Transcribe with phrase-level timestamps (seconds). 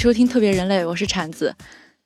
[0.00, 1.54] 收听特别人类，我是铲子。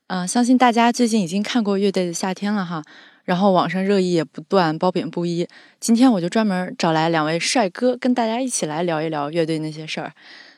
[0.08, 2.82] 嗯、相信大家最近已经看过乐队的夏天了哈，
[3.22, 5.46] 然后网上热议也不断，褒贬不一。
[5.78, 10.12] 今天我就专门找来两位帅哥，跟大家一起来聊一聊乐队那些事儿。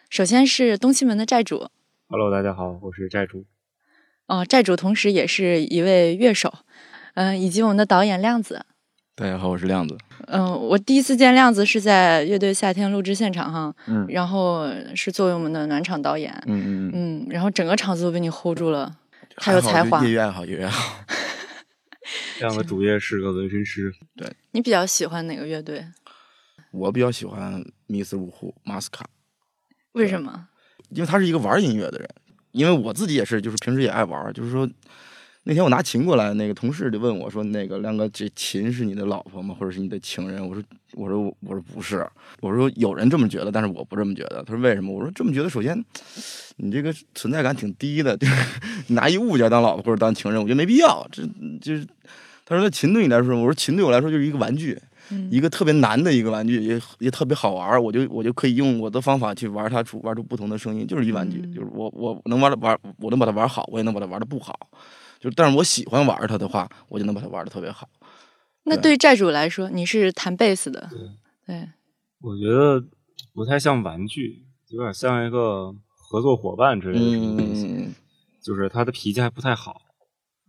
[0.09, 1.69] 首先是东西门的债主
[2.09, 3.45] ，Hello，大家好，我是债主。
[4.29, 6.51] 哦、债主同时也是一位乐手，
[7.17, 8.65] 嗯、以及我们的导演亮子。
[9.15, 9.99] 大家好，我是亮子。
[10.27, 18.97] 嗯、我第一次见亮子是在乐队夏天录制现场哈，嗯然后是作为我们的暖场导演，嗯嗯嗯，嗯，然后整个场子都被你 hold 住了，
[19.37, 20.13] 太有才华就业。
[20.13, 21.05] 余爱好，业余爱好。
[22.39, 25.85] 这样的主业是个纹身师，对你比较喜欢哪个乐队？
[26.71, 29.07] 我比较喜欢密斯入户马斯卡，
[29.93, 30.49] 为什么？
[30.91, 32.09] 因为他是一个玩音乐的人。
[32.53, 34.33] 因为我自己也是，就是平时也爱玩。
[34.33, 34.67] 就是说，
[35.49, 39.55] 那天我拿琴过来，那个同事就问我说：“那个亮哥，这琴是你的老婆吗？
[39.57, 40.61] 或者是你的情人？”我说
[40.95, 42.05] ：“我说我说不是。
[42.41, 45.81] 我说有人这么觉得，但是我不这么觉得。”他说：“为什么？”我说：“这么觉得，首先
[46.57, 48.35] 你这个存在感挺低的，就是
[48.93, 51.07] 拿一物件当老婆或者当情人，我觉得没必要。
[51.13, 51.23] 这
[51.63, 51.87] 就是。”
[52.45, 54.77] 他说：“那琴对你来说，我说琴对我来说就是一个玩具，
[55.11, 57.81] 嗯一个特别难的一个玩具，也也特别好玩儿。
[57.81, 64.57] 我就我就可以用我的方法去玩它出玩出不同的声音，就是一玩具，嗯就是我我能玩的玩，我能把它玩好，我也能把它玩的不好。
[65.27, 67.89] 就但是我喜欢玩它的话，我就能把它玩的特别好。
[68.63, 70.89] 那对于债主来说，你是弹贝斯的，
[71.45, 71.69] 对，
[72.21, 72.81] 我觉得
[73.35, 77.67] 不太像玩具，有点像一个合作伙伴之类的什么东西。
[77.67, 77.95] 嗯，
[78.41, 79.83] 就是他的脾气还不太好，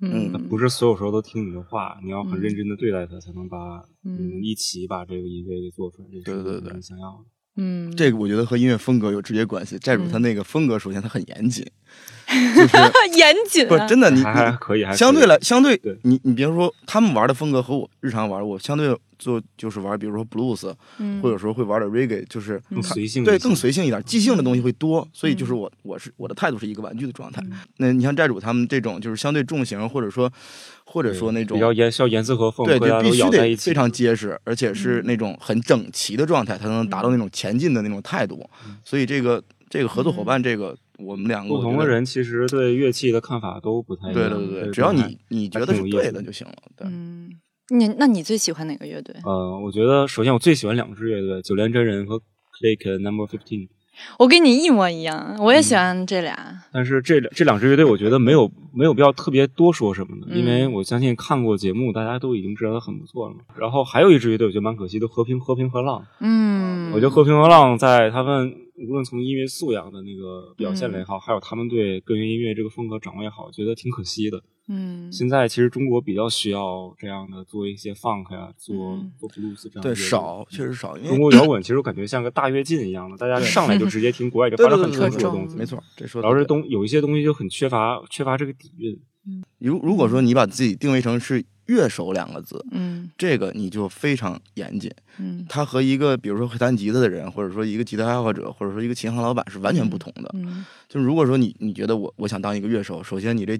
[0.02, 6.08] 嗯嗯不是所有时候都听你的话，你要很嗯认真的对待他，才能把嗯一起把这个音乐给做出来。
[6.12, 7.26] 这是对对对想要的。
[7.58, 9.78] 嗯，这个我觉得和音乐风格有直接关系。
[9.80, 11.66] 债主嗯他那个风格，首先他很严谨，
[12.56, 12.78] 就是
[13.18, 27.42] 严谨啊，不真的你还可以，还相对来，相对对你你别说他们玩的风格和我日常玩，我相对做就是玩，比如说 blues，嗯或者说会玩点 reggae，就是更随性对更随性一点，即兴的东西会多，嗯所以就是我我是我的态度是一个玩具的状态。
[27.78, 30.32] 那你像债主他们这种就是相对重型，或者说
[30.90, 38.50] 或者说那种比较严，需要严丝合缝，对，大家都就必须咬在一起，得非常结实，而且是那种很整齐的状态，才能达到那种前进的那种态度。
[38.86, 44.30] 所以这个这个合作伙伴，这个我们两个不同的，人其实对乐器的看法都不太一样。
[44.30, 46.56] 对对对只要你你觉得是对的就行了。
[46.78, 47.30] 对，嗯，
[47.70, 49.14] 你那你最喜欢哪个乐队？
[49.26, 53.68] 呃，我觉得首先我最喜欢两支乐队，九连真人和 Click Number Fifteen。
[54.18, 56.38] 我跟你一模一样，我也喜嗯欢这俩。
[56.72, 63.42] 但是这两这两支乐队，我觉得没有没有必要特别多说什么的，嗯因为我相信看过节目，大家都已经知道它很不错了嘛。
[63.56, 66.04] 然后还有一支乐队，我觉得蛮可惜的，和平和平和浪。
[66.20, 74.42] 嗯，我觉得和平和浪在他们无论从音乐素养的那个表现来也嗯好，还有他们对个人音乐这个风格掌握也好，我觉得挺可惜的。
[74.70, 89.00] 嗯现在其实中国比较需要这样的做一些 funk 呀、做嗯做 blues 这样的对少确实少，因为中国摇滚其实我感觉像个大跃进一样的，大家上来就直接听国外这发展很成熟的东西，没错，这说的然后这东有一些东西就很缺乏缺乏这个底蕴。
[89.60, 93.10] 如如果说你把自己定位成是乐手两个字，嗯。
[93.18, 94.92] 这个你就非常严谨。
[95.20, 95.46] 嗯。
[95.48, 100.30] 他和一个比如说会弹吉他的人，或者说一个吉他爱好者，或者说一个琴行老板是完全不同的。
[100.34, 100.66] 嗯。
[100.90, 103.60] 就如果说你你觉得我我想当一个乐手，首先你这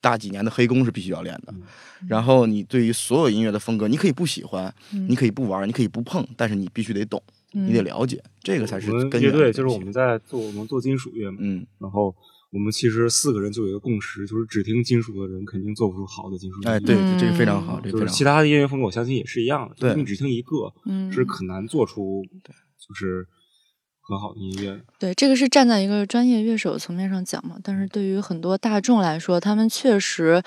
[0.00, 1.62] 大几年的黑工是必须要练的，嗯。
[2.08, 5.06] 然后你对于所有音乐的风格，你可以不喜欢，嗯。
[5.08, 7.22] 你可以不玩，你可以不碰，但是你必须得懂，
[7.52, 12.14] 你得了解，这个才是根源的乐队就是我们在做我们做金属乐嘛，嗯，然后
[12.50, 16.70] 我们其实四个人就有一个共识，就是只听金属的人肯定做不出好的金属乐。
[16.70, 18.04] 哎，对，嗯这个非常好，这个非常好。
[18.04, 19.74] 就是其他的音乐风格，我相信也是一样的。
[19.78, 22.24] 对你只听一个，嗯，是很难做出
[22.78, 23.24] 就是
[24.00, 24.80] 很好的音乐。
[24.98, 30.42] 对，这个是站在一个专业乐手层面上讲嘛，但是对于很多大众来说，他们确实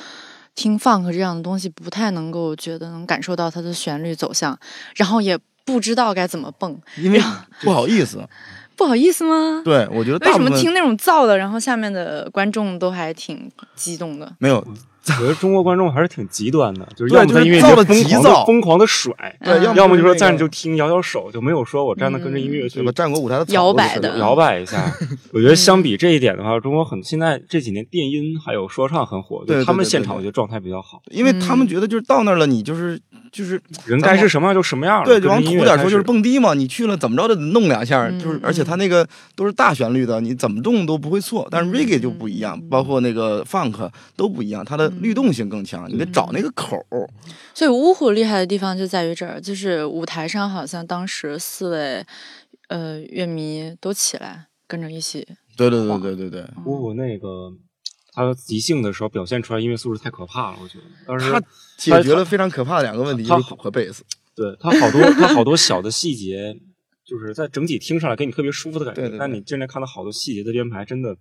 [0.56, 4.59] 听 funk 这样的东西不太能够觉得能感受到它的旋律走向，
[4.97, 7.19] 然后也不知道该怎么蹦，因为
[7.62, 8.28] 不好意思，
[8.76, 9.62] 不好意思吗？
[9.64, 14.31] 对我觉得为什么听那种燥的，然后下面的观众都还挺激动的？
[14.40, 14.66] 没有，
[15.06, 19.14] 我觉得中国观众还是挺极端的，就是要么在音乐就是造得节疯狂的疯狂的甩，
[19.44, 22.92] 对要要么就说站着就听摇摇手，就没有说我站着跟着音乐去对吧？
[22.94, 24.94] 战国舞台的摇摆的摇摆一下。
[25.34, 32.98] 我觉得相比这一点的话，中国很现在这几年电音还有说唱很火，对他们现场我觉得状态比较好，因为他们嗯觉得就是到那儿了，你就是
[33.32, 35.06] 就是人该是什么样就什么样了。
[35.06, 39.06] 对，就往土点说就是蹦迪嘛，你去了怎么着都得弄两下，嗯就是而且他那个
[39.36, 41.46] 都是大旋律的，你怎么动都不会错。
[41.52, 47.10] 但是嗯 reggae 就不一样，包括那个 funk 都不一样，它的律动性更强，你得找那个口儿。
[47.54, 52.06] 所以芜湖厉害的地方就在于这儿，就是舞台上好像当时四位
[52.69, 57.51] 呃乐迷都起来跟着一起，对对对对对对，芜湖那个
[58.12, 60.84] 他即兴的时候表现出来音乐素质太可怕了，我觉得。
[61.07, 61.42] 当时他
[61.78, 64.04] 解决了非常可怕的两个问题，就是鼓和贝斯。
[64.36, 66.57] 对他好多他好多小的细节，
[67.06, 71.16] 就是在整体听上来给你特别舒服的感觉，对对对但你真的看到好多细节的编排，真的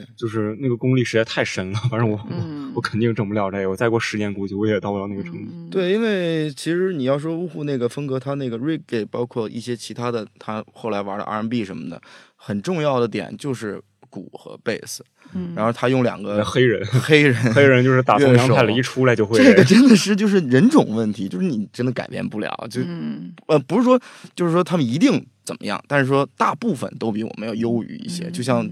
[0.00, 1.78] 对，就是那个功力实在太深了。
[1.88, 5.48] 反正我、嗯我肯定整不了这个，我再过十年估计我也到不了那个程度。
[5.52, 12.02] 嗯，对，因为其实你要说呜呼那个风格，他那个 reggae，包括一些其他的，他后来玩的 R&B 什么的，
[12.34, 13.80] 很重要的点就是
[14.14, 24.00] 鼓和贝斯，嗯然后他用两个黑人， 黑人 黑人就是打从乐手杨太里一出来就会这个真的是就是人种问题，就是你真的改变不了，就嗯呃不是说
[24.36, 28.68] 就是说他们一定怎么样，但是说大部分都比我们要优于一些，就像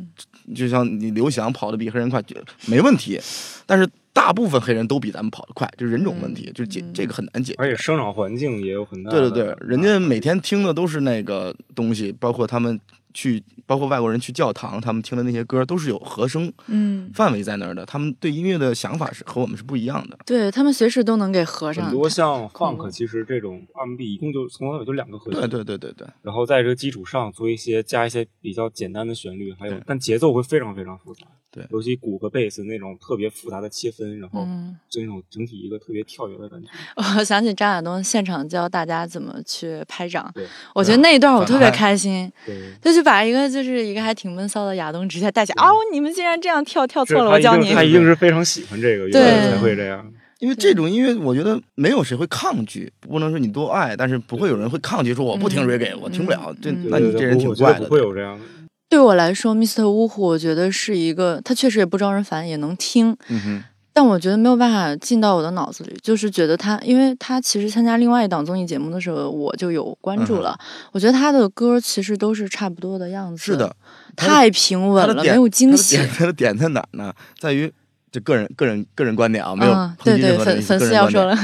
[0.55, 2.37] 就像你刘翔跑得比黑人快，就
[2.67, 3.21] 没问题，
[3.67, 7.57] 但是大部分黑人都比咱们跑得快，就是人种问题，就是解这个很难解决。
[7.59, 9.11] 而且生长环境也有很大。
[9.11, 12.79] 对对对，人家每天听的都是那个东西，包括他们
[13.15, 20.19] 去，包括外国人去教堂，他们听的那些歌都是有和声嗯，范围在那儿的，他们对音乐的想法是和我们是不一样的。
[20.27, 21.85] 对他们随时都能给合上。
[21.85, 31.27] 很多像 funk，其实这种 R&B 一共就从头到尾就两个和弦，对对对对对，然后在这个基础上做一些加一些比较简单的旋律，还有但节奏会非常非常复杂。
[31.53, 36.69] 对尤其鼓和贝斯那种特别复杂的切分，然后嗯就那种整体一个特别跳跃的感觉。
[37.19, 47.75] 我想起张亚东现场教大家怎么去拍掌对，我觉得那一段我特别开心，对，就去把一个就是一个还挺闷骚的亚东直接带起来，哦，你们竟然这样跳，跳错了，他一定我教你。
[47.75, 50.11] 他一定是非常喜欢这个，有对才会这样。
[50.39, 56.53] 因为这种音乐，我觉得没有谁会抗拒，不能说你多爱，但是不会有人会抗拒说我不听嗯 reggae，、我听不了。
[56.61, 57.87] 这嗯那你这人挺怪的。
[57.87, 58.45] 不会有这样的。
[58.93, 59.89] 对我来说，Mr.
[59.89, 70.55] 呜呼，我觉得是一个，他确实也不招人烦，也能听，嗯哼，但我觉得没有办法进到我的脑子里，就是觉得他，因为他其实参加另外一档综艺节目的时候，我就有关注了。
[70.93, 73.75] 我觉得他的歌其实都是差不多的样子，是的，，
[74.15, 76.09] 太平稳了，没有惊喜他的。
[76.09, 77.15] 点他的点在哪儿呢？
[77.39, 77.73] 在于
[78.11, 81.35] 这个人个人个人观点啊，没有嗯，对对，粉粉丝要说了，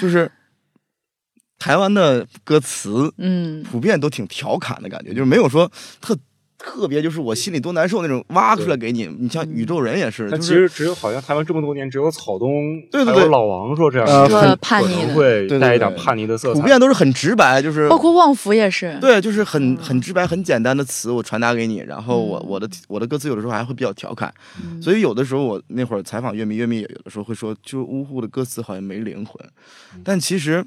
[0.00, 0.32] 就是
[1.58, 5.70] 台湾的歌词嗯普遍都挺调侃的感觉，就是没有说
[6.00, 6.16] 特
[6.64, 9.06] 特别，就是我心里多难受那种挖出来给你。
[9.18, 16.60] 你像宇宙人也是，但就是其实只有好像台湾这么多年，只有草东对对对老王说这样呃说可叛逆会带一点对叛逆的色彩。
[16.60, 18.96] 普遍都是很直白，就是包括旺福也是。
[19.00, 24.32] 对，就是很很直白、很简单的词，我传达给你，然后我嗯我的我的歌词有的时候还会比较调侃，
[24.62, 29.34] 嗯所以有的时候我那会儿采访乐迷，乐迷也有的时候会说，就呜呼的歌词好像没灵魂，
[29.94, 30.64] 嗯但其实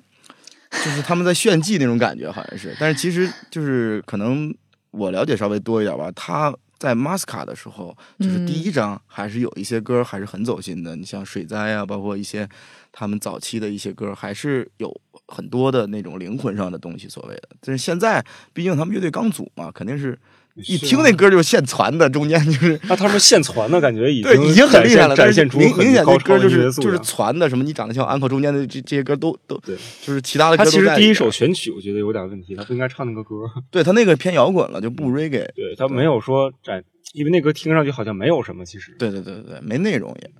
[0.72, 4.54] 就是他们在炫技那种感觉，好像是，但是其实就是可能
[4.98, 6.54] 我了解稍微多一点吧，他。
[6.80, 12.48] 在 Masca 的时候，就是第嗯一张还是有一些歌还是很走心的，你像水灾啊，包括一些
[12.92, 14.96] 他们早期的一些歌，还是有
[15.28, 17.50] 很多的那种灵魂上的东西，所谓的。
[17.62, 18.24] 但是现在，
[18.54, 20.16] 毕竟他们乐队刚组嘛，肯定是
[20.65, 33.36] 一听那歌就是现传的，中间就是那他们现传的感觉已对，经已经很厉害了，但是展现出明明显就是就是养传的，什么你长得像 uncle 中间的这这些歌都都对，就是其他的歌他其实第一首选曲我觉得有点问题，他不应该唱那个歌。
[33.69, 35.45] 对他那个偏摇滚了，就不 reggae。
[35.54, 36.83] 对他没有说展，
[37.13, 38.95] 因为那歌听上去好像没有什么，其实。
[38.98, 40.31] 对对对对对，没内容也，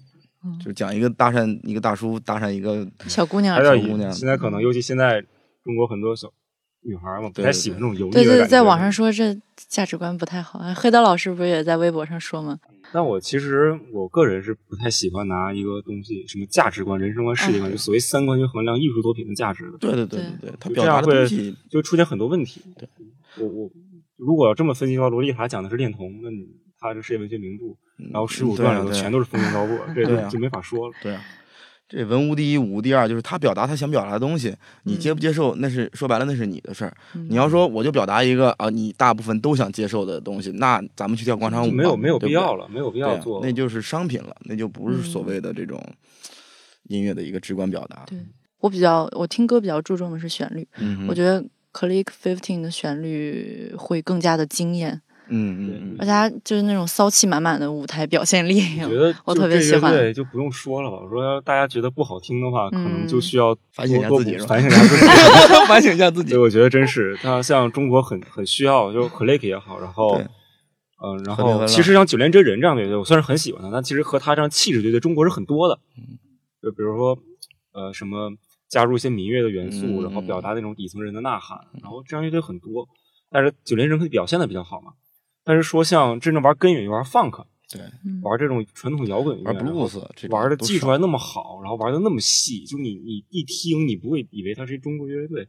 [0.44, 0.58] 嗯。
[0.60, 4.12] 就是讲一个搭讪一个大叔搭讪一个，小姑娘还有小姑娘。
[4.12, 5.22] 现在可能尤其现在
[5.64, 6.32] 中国很多小
[6.88, 9.38] 女孩嘛，不太喜欢这种油腻的对对，在网上说这
[9.68, 10.60] 价值观不太好。
[10.60, 12.58] 哎黑刀老师不是也在微博上说吗？
[12.94, 22.62] 但我其实我个人是不太喜欢拿一个东西，什么价值观、人生观、世界观，嗯就所谓三观去衡量艺术作品的价值的，对对对对对对，他表达就这样会的东西，就出现很多问题。
[22.78, 22.88] 对，
[23.40, 23.70] 我我
[24.16, 26.48] 如果要这么分析的话，罗丽塔讲的是恋童，那你
[26.80, 27.66] 他是世界文学名著，
[28.14, 30.94] 然后《十五传》里头对啊对啊全都是风云高过， 这就就没法说了。
[31.04, 31.22] 对啊。
[31.90, 34.54] 这文无第一，武无第二，就是他表达他想表达的东西，
[34.84, 36.94] 你接不接受，那是说白了那是你的事儿。
[37.16, 43.40] 嗯你要说我就表达一个啊，你大部分都想接受的东西，那咱们去跳广场舞没有没有必要了，没有必要做。
[43.42, 45.82] 那就是商品了，那就不是所谓的这种
[46.84, 48.04] 音乐的一个直观表达。
[48.08, 48.20] 对
[48.60, 50.68] 我比较，我听歌比较注重的是旋律。
[50.80, 51.42] 嗯，我觉得
[51.72, 58.62] Click Fifteen 的旋律会更加的惊艳，嗯嗯嗯，而且他就是那种骚气满满的舞台表现力。
[58.84, 60.98] 我觉得 我特别喜欢对就不用说了吧。
[61.04, 65.06] 我说要大家觉得不好听的话，可能就嗯需要反省一下自己反省一下自己。
[65.68, 66.40] 反省一下自己对，。
[66.40, 70.26] 我觉得真是，他像中国很很需要，就 Click 也好，然后对
[71.04, 73.70] 嗯，然后其实像九连真人这样的乐队，我算是很喜欢的。
[73.72, 75.80] 但其实和他这样气质乐队，中国是很多的。
[75.98, 76.18] 嗯
[76.60, 77.18] 就比如说
[77.72, 78.32] 呃什么
[78.68, 82.88] 加入一些民乐的元素，嗯然后表达那种底层人的呐喊，然后这样乐队很多。
[83.30, 84.94] 但是九连真可以表现的比较好嘛。
[85.48, 90.00] 但是说像真正玩根源、玩 funk、对，嗯玩这种传统摇滚乐，玩 blues
[90.30, 95.48] 玩的技术还那么好，然后玩的那么细，就你你一听，你不会以为它是一中国乐队。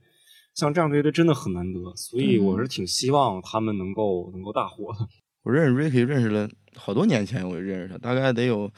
[0.55, 5.07] 像这样的乐队真的很难得，所以我是挺希望他们能够能够大火的。
[5.45, 8.69] 我认识 Ricky 认识了好多年前，我就认识他，大概得有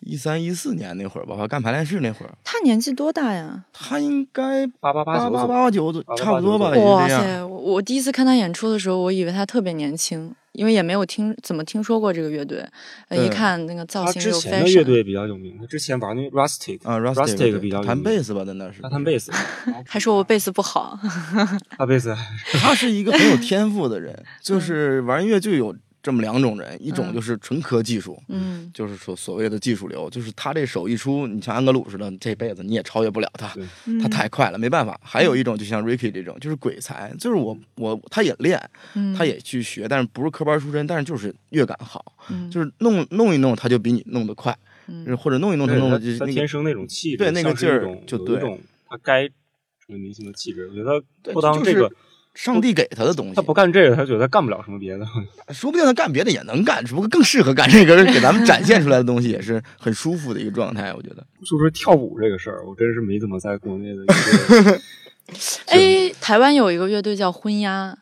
[0.00, 3.64] 一三一四年那会儿吧，我干排练室那会儿，他年纪多大呀？
[3.72, 6.70] 他应该八八八八八九差不多吧。
[6.70, 7.44] 哇塞！
[7.44, 12.64] 我我第一次看他演出的时候，我以为他特别年轻，因为也没有听怎么听说过这个乐队，
[13.08, 19.30] 呃，一看那个造型又之前的乐队比较有名，他之前玩那 Rustic 啊 Rustic 比较有名弹贝斯吧，在那是他弹贝斯，
[19.86, 20.98] 还说我贝斯不好，
[21.76, 22.14] 他贝斯。
[22.52, 33.56] 他是一个很有天赋的人， 就是玩音乐就有这么两种人，一种嗯就是纯科技术，嗯就是说所谓的技术流，就是他这手一出，你像安格鲁似的，这辈子你也超越不了他，
[34.02, 35.00] 他太快了，没办法。
[35.02, 38.60] 还有一种就像 Ricky 这种，就是鬼才，就是我我他也练，
[38.92, 44.54] 嗯，他也去学，但是不是科班出身，但是就是乐感好，嗯就是弄弄一弄他就比你弄得快，
[44.88, 50.68] 嗯或者弄一弄他弄的就是他天生那种气质，对那个劲儿就对有一种他该成为明星的气质。
[50.68, 51.90] 我觉得不当就是这个，
[52.34, 55.06] 上帝给他的东西，他不干这个，他觉得他干不了什么别的。
[55.52, 61.24] 说不定他干别的也能干，只不过更适合干这个，给咱们展现出来的东西也是很舒服的一个状态，我觉得。
[61.46, 64.80] 就说跳舞这个事儿，我真是没怎么在国内的
[65.66, 67.96] 哎，台湾有一个乐队叫昏鸦，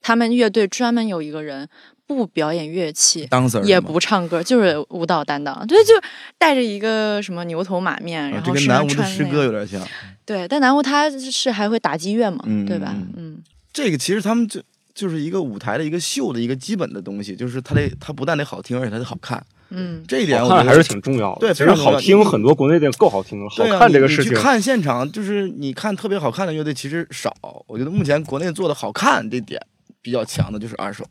[0.00, 1.68] 他们乐队专门有一个人
[2.06, 5.66] 不表演乐器，dancer 也不唱歌，就是舞蹈担当。
[5.66, 5.92] 对，就
[6.38, 9.80] 带着一个什么牛头马面，啊然后这跟南无的诗歌有点像。
[10.24, 13.42] 对，但南无他是还会打击乐嘛，嗯对吧嗯？
[13.68, 14.60] 嗯这个其实他们就
[14.94, 19.44] 就是一个舞台的一个秀的一个基本的东西，就是它得它不但得好听，而且它得好看。
[19.70, 21.40] 嗯这一点我觉得还是挺重要的。
[21.40, 24.42] 对其实好听很多国内的够好听了，好对啊看这个事情你你去。
[24.42, 27.36] 看现场，就是你看特别好看的乐队其实少。
[27.66, 29.60] 我觉得目前国内做的好看这点
[30.00, 31.04] 比较强的就是二手，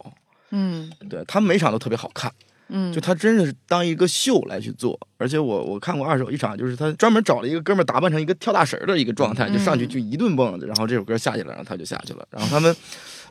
[0.50, 2.32] 嗯对他们每场都特别好看。
[2.70, 12.76] 嗯，就他真是当一个秀来去做，而且我我看过二手一场，就是他专门找了一个哥们儿打扮成一个跳大神儿的一个状态，就上去嗯就一顿蹦，然后这首歌下去了，然后他就下去了，然后他们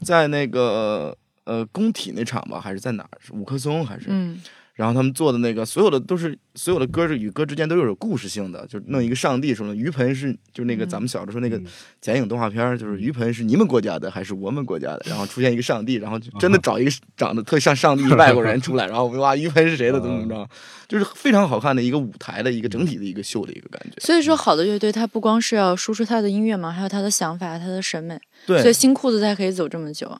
[0.02, 3.10] 在那个呃工体那场吧，还是在哪儿？
[3.20, 4.06] 是五棵松还是？
[4.08, 4.40] 嗯
[4.76, 9.74] 然后他们做的那个所有的都是所有的歌是与歌之间都是有故事性的，就弄一个上帝什么的。
[9.74, 11.64] 鱼盆是就是那个嗯咱们小时候说那个嗯
[12.00, 15.02] 剪影动画片，就是鱼盆是你们国家的还是我们国家的？
[15.06, 20.48] 然后出现一个上帝，然后就真的找一个长得特像上帝的外国人出来，然后哇鱼盆是谁的怎么怎么着，
[20.86, 23.98] 就是非常好看的一个舞台的一个整体的一个秀的一个感觉。
[24.00, 30.14] 所以说，好的乐队它不光是要输出他的音乐嘛，还有他的想法、他的审美，对，所以新裤子才可以走这么久。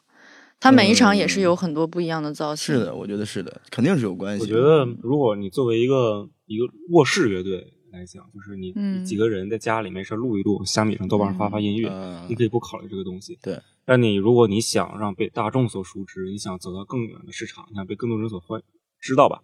[0.59, 2.75] 他每一场也是嗯有很多不一样的造型。
[2.75, 4.43] 是的，我觉得是的，肯定是有关系。
[4.43, 13.39] 我觉得，如果你作为一个一个卧室乐队来讲，就是你嗯你几个人在家里没事录一录，虾米上、豆瓣上发发音乐，嗯你可以不考虑这个东西。
[13.43, 18.63] 对，但你如果你想让被大众所熟知，你想走到更远的市场，你想被更多人所欢
[18.99, 19.43] 知道吧，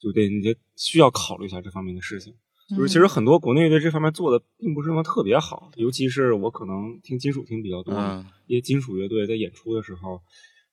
[0.00, 2.34] 就得你就需要考虑一下这方面的事情。
[2.76, 10.20] 就是其实很多国内乐队这方面做的并不是那么特别好，尤其是我可能听金属听比较多，嗯一些金属乐队在演出的时候，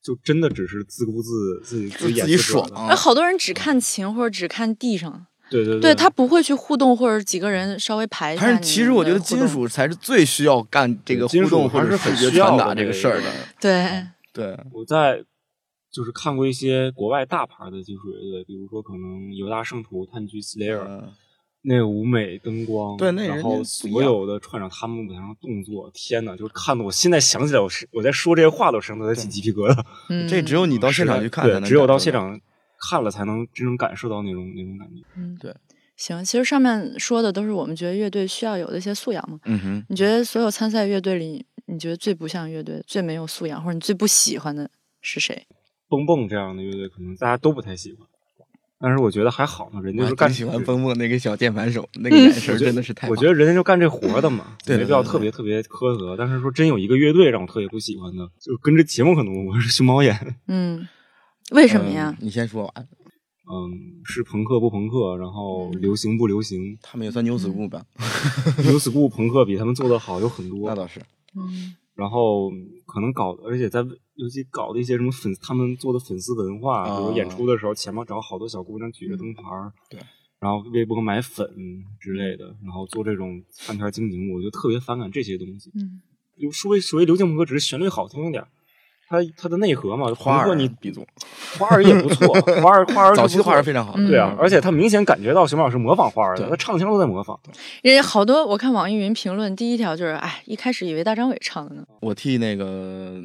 [0.03, 5.95] 就真的只是自顾自自己自己爽而好多人只看琴或者只看地上，对对对。
[5.95, 8.45] 他不会去互动，或者几个人稍微排一下。
[8.45, 13.31] 但是其实我觉得金属才是最需要干这个金属互动或者还是很视觉需要的传达这个事儿的。
[13.59, 15.23] 对，对，我在
[15.91, 21.11] 就是看过一些国外大牌的金属乐队，比如说可能犹大圣徒、炭疽 Slayer，、嗯
[21.69, 29.85] 那个舞美灯光，对那然后所有的串场他们舞台上的动作，天呐，就是看的我现在想起来，我是我在说这些话都身上都在起鸡皮疙瘩。
[30.09, 32.13] 嗯，这只有你到现场去看才对，能，只有到现。
[32.13, 32.39] 场
[32.79, 35.01] 看了才能真正感受到那种那种感觉。
[35.15, 35.51] 嗯对
[35.95, 36.23] 行。
[36.23, 39.39] 其实上面说的都是我们觉得乐队需要有的一些素养嘛。
[39.45, 44.69] 嗯哼，你觉得所有参赛乐队里，你觉得最不像乐队、最没有素养，或者你最不喜欢的
[45.01, 45.47] 是谁？
[45.89, 48.06] 蹦蹦这样的乐队，可能大家都不太喜欢，
[48.79, 53.09] 但是我觉得还好嘛，人家是干喜欢蹦蹦那个小键盘手，那个眼神真的是太。
[53.09, 56.15] 我觉得人家就干这活的嘛，对对没必要特别特别苛责。
[56.17, 60.15] 但是说真有一个乐队让我特别不喜欢的，就跟这节目可能我是熊猫眼，
[60.47, 60.87] 嗯，
[61.51, 62.15] 为什么呀？
[62.19, 62.87] 嗯你先说完，
[63.49, 67.83] 嗯，是朋克不朋克，然后流行不流行，他们也算 new school 吧？
[68.63, 70.75] new school 朋克比他们做的好有很多那。
[70.75, 70.99] 倒是。
[71.35, 72.51] 嗯然后
[72.85, 73.83] 可能搞，而且在
[74.17, 79.99] 尤其搞的一些什么粉，他们做的粉丝文化，比如啊演出的时候前面找好多小姑娘举着灯牌儿，对，
[80.39, 81.47] 然后微博买粉
[81.99, 85.71] 之类的，然后做这种饭圈经营，我就特别反感这些东西。
[85.75, 86.01] 嗯
[86.39, 88.47] 就所谓所谓流行朋克，只是旋律好听一点儿，
[89.09, 91.03] 它它的内核嘛，花儿你比作，
[91.57, 92.27] 花儿也不错，
[92.61, 93.93] 花儿花儿早期的花儿非常好。
[93.97, 97.39] 嗯对啊，而且他明显感觉到熊猫老师模仿花儿的，对他唱腔都在模仿。
[97.81, 101.83] 人家好多，我看网易云评论，第一条就是，哎，一开始以为大张伟唱的呢。
[102.01, 103.19] 我替那个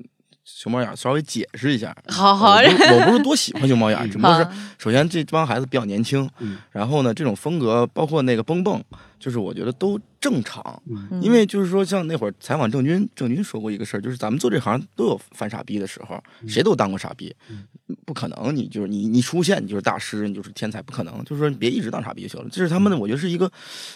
[0.44, 1.96] 熊猫眼儿稍微解释一下。
[2.08, 4.46] 好好我不是我不是多喜欢熊猫眼儿， 只不过是
[4.78, 8.82] 首先这帮孩子比较年轻，嗯然后呢，这种风格包括那个蹦蹦，
[9.20, 10.82] 就是我觉得都正常。
[10.90, 17.34] 嗯因为就是说，像那会儿采访郑钧，郑钧说过一个事儿，就是咱们做这行都有犯傻逼的时候，谁都当过傻逼，
[18.04, 21.22] 不可能你就是你你出现你就是大师，你就是天才，不可能。
[21.24, 23.48] 就是说你别一直当傻逼就行了，这是他们的，我觉得是一个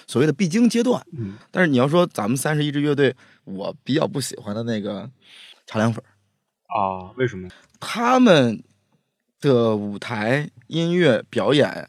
[0.07, 1.05] 所谓的必经阶段。
[1.19, 3.12] 嗯但是你要说咱们三十一支乐队，
[3.45, 5.11] 我比较不喜欢的那个
[5.67, 6.07] 茶凉粉儿，
[6.66, 7.49] 啊，为什么？
[7.78, 8.62] 他们
[9.40, 11.88] 的舞台音乐表演，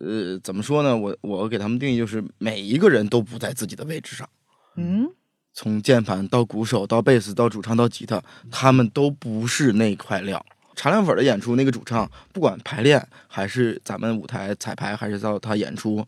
[0.00, 0.96] 呃，怎么说呢？
[0.96, 4.28] 我我给他们定义就是每一个人都不在自己的位置上，
[4.76, 5.08] 嗯
[5.52, 8.20] 从键盘到鼓手到贝斯到主唱到吉他，
[8.50, 10.44] 他们都不是那块料。
[10.74, 16.04] 茶凉粉的演出，那个主唱不管排练还是咱们舞台彩排，还是到他演出，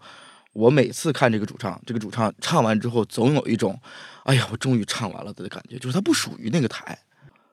[0.53, 3.81] 我每次看这个主唱，这个主唱唱完之后，总有一种，
[4.25, 6.99] 哎呀，我终于唱完了的感觉，就是他不属于那个台。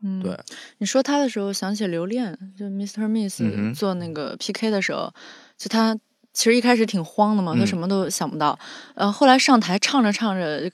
[0.03, 0.37] 嗯，对，
[0.79, 3.07] 你说他的时候，想起留恋，就 Mr.
[3.07, 3.41] Miss
[3.73, 5.13] 做那个 PK 的时候，
[5.57, 5.97] 就他
[6.33, 8.57] 其实一开始挺慌的嘛，他嗯什么都想不到，
[8.95, 10.69] 呃，后来上台唱着唱着，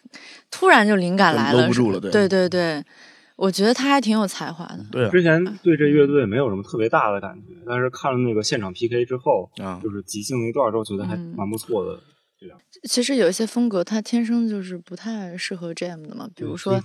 [0.50, 2.84] 突然就灵感来了，搂不住了对对对对，
[3.36, 4.86] 我觉得他还挺有才华的。
[4.92, 12.00] 对啊之前对这乐队没有什么特别大的感觉，但是看了那个现场 PK 之后，啊，就是即兴那一段之后，觉得还嗯蛮不错的。
[12.40, 12.58] 这样，
[12.90, 16.82] 其实有一些风格，他天生就是不太适合 jam 的嘛，比如说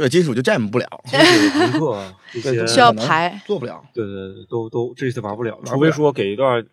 [0.00, 3.82] 对金属就 jam 不了， 金属朋克这些，需要排，做不了。
[3.94, 6.64] 对对对，都都这次玩不了，了除非说给一段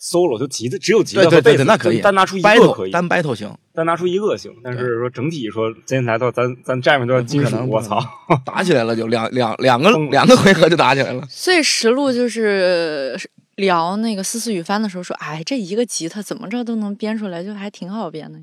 [0.00, 7.98] solo 就吉他只有吉他对对对对，和贝斯，那可以，单拿出一个 battle 可以，单 battle 行，单拿出一个行，但是说整体说今天来到咱咱站上段金属，不可能我操，
[8.44, 11.22] 打起来了就两两两个两个回合就打起来了。
[11.28, 13.18] 所以实录就是
[13.60, 18.40] 聊那个思思雨帆的时候说，哎，这一个吉他怎么着都能编出来，就还挺好编的。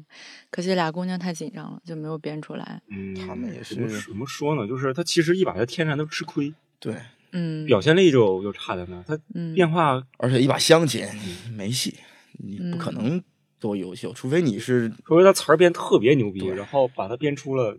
[0.49, 2.81] 可惜俩姑娘太紧张了，就没有编出来。
[2.89, 4.67] 嗯，他们也是怎么说呢？
[4.67, 6.95] 就是他其实一把他天然都吃亏，对，
[7.31, 11.05] 嗯，表现力就就差在那，他嗯变化而且一把乡琴
[11.53, 11.95] 没戏，
[12.39, 13.23] 你不可嗯能
[13.59, 17.77] 多优秀，除非你是除非他词儿编特别牛逼，然后把它编出了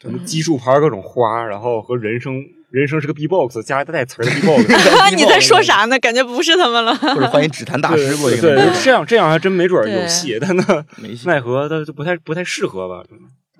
[0.00, 4.62] 什么基数牌各种花，然后和人生人生是个 B-box 加带词儿的 B-box，
[5.16, 5.98] 你在说啥呢？
[5.98, 6.94] 感觉不是他们了。
[6.94, 11.26] 或者欢迎指弹大师过去对，这样这样还真没准有戏，但那没戏。
[11.28, 13.02] 奈何他就不太不太适合吧。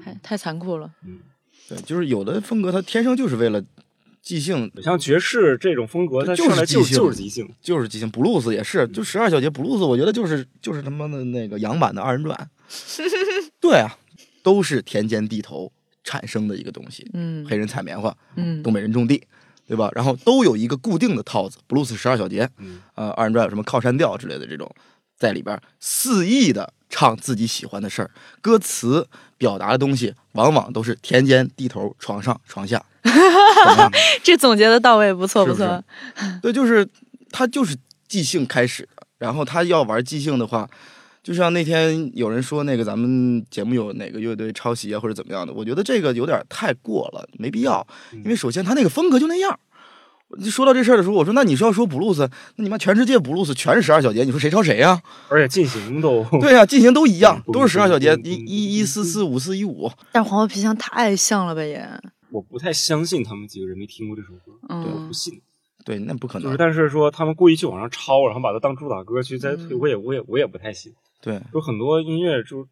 [0.05, 0.91] 太太残酷了。
[1.05, 1.19] 嗯
[1.69, 3.63] 对，就是有的风格它天生就是为了
[4.23, 8.09] 即兴，像爵士这种风格，它就是上来就即兴就是即兴，就是即兴。
[8.09, 12.49] 布鲁斯也是，就十二小节布鲁斯，我觉得就是就是他妈的那个洋版的二人转。
[13.61, 13.99] 对啊，
[14.43, 15.71] 都是田间地头
[16.09, 17.07] 产生的一个东西。
[17.13, 19.23] 嗯黑人采棉花，嗯东北人种地，
[19.67, 19.91] 对吧？
[19.95, 24.75] 然后都有一个固定的套子，布鲁斯十二小节，嗯呃，二人转有什么靠山调之类的这种，
[25.19, 32.83] 在里边肆意的唱自己喜欢的事儿，歌词表达的东西往往都是田间地头、床上床下
[34.25, 35.85] 这总结的到位，不错不错。
[36.41, 36.89] 对，就是
[37.31, 40.69] 他就是即兴开始的，然后他要玩即兴的话。
[41.29, 47.87] 就像那天有人说那个咱们节目有哪个乐队抄袭啊或者怎么样的，我觉得这个有点太过了，没必要。
[48.13, 49.61] 因为首先他那个风格就那样。
[50.43, 59.91] 就说到这事儿的时候，我说那你是要说布鲁斯，那你妈全世界布鲁斯全是十二小节，你说谁抄谁呀、而且进行都对呀、进行都一样，嗯都是十二小节，嗯一一一四四五四一五。
[60.13, 61.87] 但黄河皮箱太像了吧也，
[62.31, 65.41] 我不太相信他们几个人没听过这首歌，我嗯不，信。
[65.85, 66.57] 对，那不可能就是，。
[66.57, 70.93] 但是说他们故意去往上抄，然后把它当主打歌去再推，嗯我也我也我也不太信。
[71.21, 72.67] 对，有很多音乐就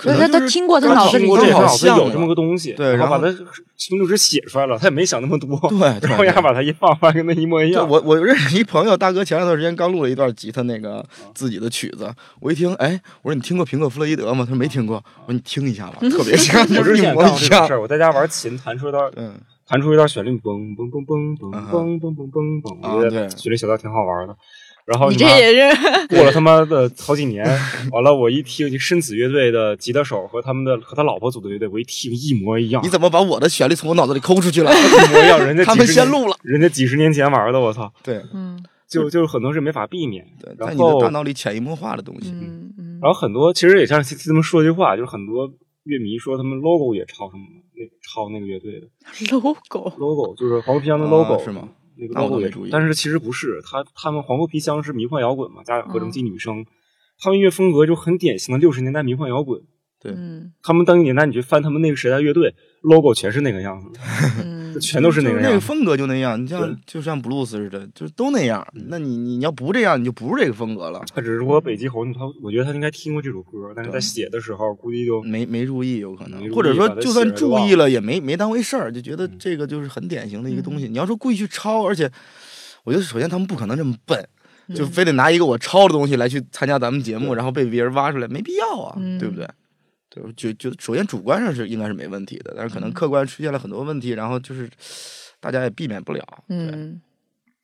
[0.00, 3.44] 所以他他听过，他脑子里就听过这个，刚好像有这么个东西，对然后把然它
[3.76, 7.88] 清楚是写出来了，他也没想那么多，对对 然后呀对把它一放，发现跟那一模一样。
[7.88, 11.04] 我我认识一朋友，大哥前两段时间刚录了一段吉他那个
[11.34, 12.08] 自己的曲子，
[12.40, 14.44] 我一听，哎，我说你听过平克·弗洛伊德吗？
[14.44, 15.02] 他说没听过。
[15.26, 17.68] 我说你听一下吧， 特别像，我就是一模一样。
[17.82, 19.34] 我在家玩琴，弹出一段嗯，
[19.66, 24.36] 弹出一段旋律，嘣嘣嘣嘣嘣嗯嘣嘣嘣嘣嘣，觉得对旋律小调挺好玩的。
[24.88, 27.44] 然后你你这也是过了他妈的好几年，
[27.92, 34.72] 完了我一听深紫乐队的吉他手和他们的和他老婆组的乐队，我一听一模一样，你怎么把我的旋律从我脑子里抠出去了？
[34.72, 35.38] 一模一样？
[35.44, 37.92] 人家他们先录了，人家几十年前玩的，我操！
[38.02, 40.24] 对嗯就就是很多是没法避免。
[40.40, 42.30] 对，然后在你的大脑里潜移默化的东西。
[42.30, 45.46] 嗯嗯，然后很多其实也像听他们说句话，就是很多
[45.84, 47.42] 乐迷说他们 logo 也抄什么
[47.74, 48.86] 那抄那个乐队的
[49.36, 51.68] logo logo，就是黄河皮箱的啊 logo、是吗？
[51.98, 56.12] 那个那我都 logo 没注意但是其实不是，他他们黄河皮箱是迷幻摇滚嘛，加合成嗯。
[56.12, 56.64] 器女生，
[57.18, 59.60] 他们音乐风格就很典型的六十年代迷幻摇滚。
[60.00, 60.12] 对。
[60.16, 60.52] 嗯。
[60.62, 64.00] 他们当年代你去翻他们那个时代乐队 logo 全是那个样子，
[64.74, 65.50] 嗯全都是那个样。
[65.50, 68.66] 那个风格就那样，你像就像布鲁斯似的，就都那样。
[68.88, 71.02] 那你你要不这样，你就不是这个风格了。
[71.14, 80.86] 他只是说北极猴，他我觉得他应该听过这首歌，但是在写的时候估计就没没注意，有可能，或者说就算注意了，也没没当回事儿，就觉得嗯这个就是很典型的一个东西。
[80.88, 82.10] 嗯你要说故意去抄，而且
[82.84, 84.26] 我觉得首先他们不可能这么笨，
[84.74, 89.46] 就嗯非得拿一个我抄的东西来去参加咱们节目，然后被别人挖出来，没必要啊，嗯对不对？
[90.10, 94.70] 对，我觉觉得首先主观上是应该是没问题的，但是可能嗯客观出现了很多问题，然后就是
[95.40, 96.24] 大家也避免不了。
[96.48, 97.00] 嗯，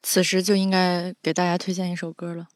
[0.03, 2.47] 此时就应该给大家推荐一首歌了。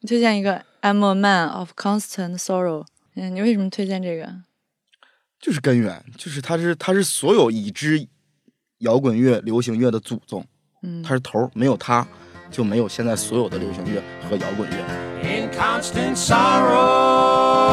[0.00, 2.82] 你推荐一个《I'm a Man of Constant Sorrow》。
[3.16, 4.42] 嗯，你为什么推荐这个？
[5.40, 8.06] 就是根源，就是它是它是所有已知
[8.78, 10.46] 摇滚乐、流行乐的祖宗。
[10.82, 12.06] 嗯它是头儿，没有它
[12.50, 14.76] 就没有现在所有的流行乐和摇滚乐。
[15.22, 17.69] in constant sorrow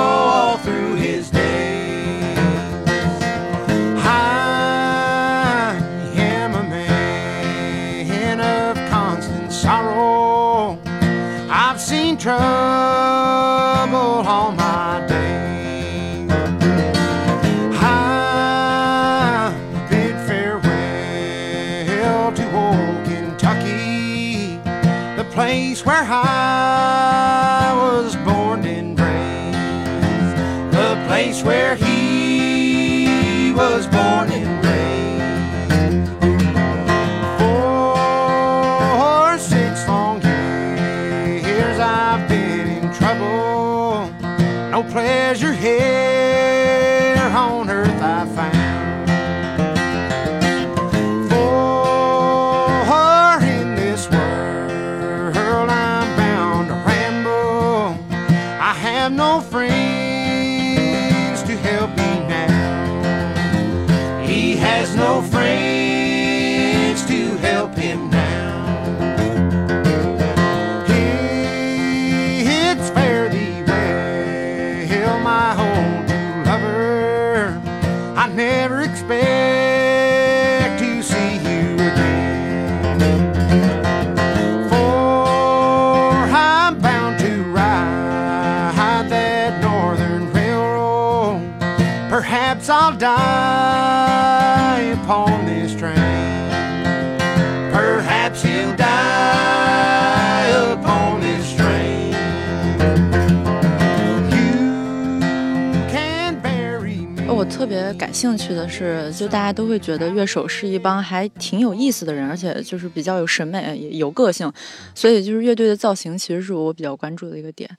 [108.68, 114.52] 的是，就大家都会觉得乐手是一帮还挺有意思的人，而且就是比较有审美、有个性，
[114.94, 117.70] 所以就是乐队的造型其实是我比较关注的一个点。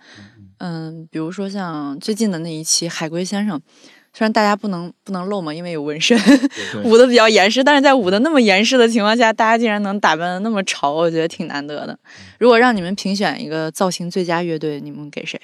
[0.59, 3.59] 嗯，比如说像最近的那一期《海龟先生》，
[4.14, 6.18] 虽然大家不能不能露嘛，因为有纹身，
[6.85, 11.98] 捂的比较严实，但是在捂的那么严实的情况下，大家竟然能打扮的那么潮，我觉得挺难得的。
[12.38, 15.38] 如果让你们评选一个造型最佳乐队，你们给谁？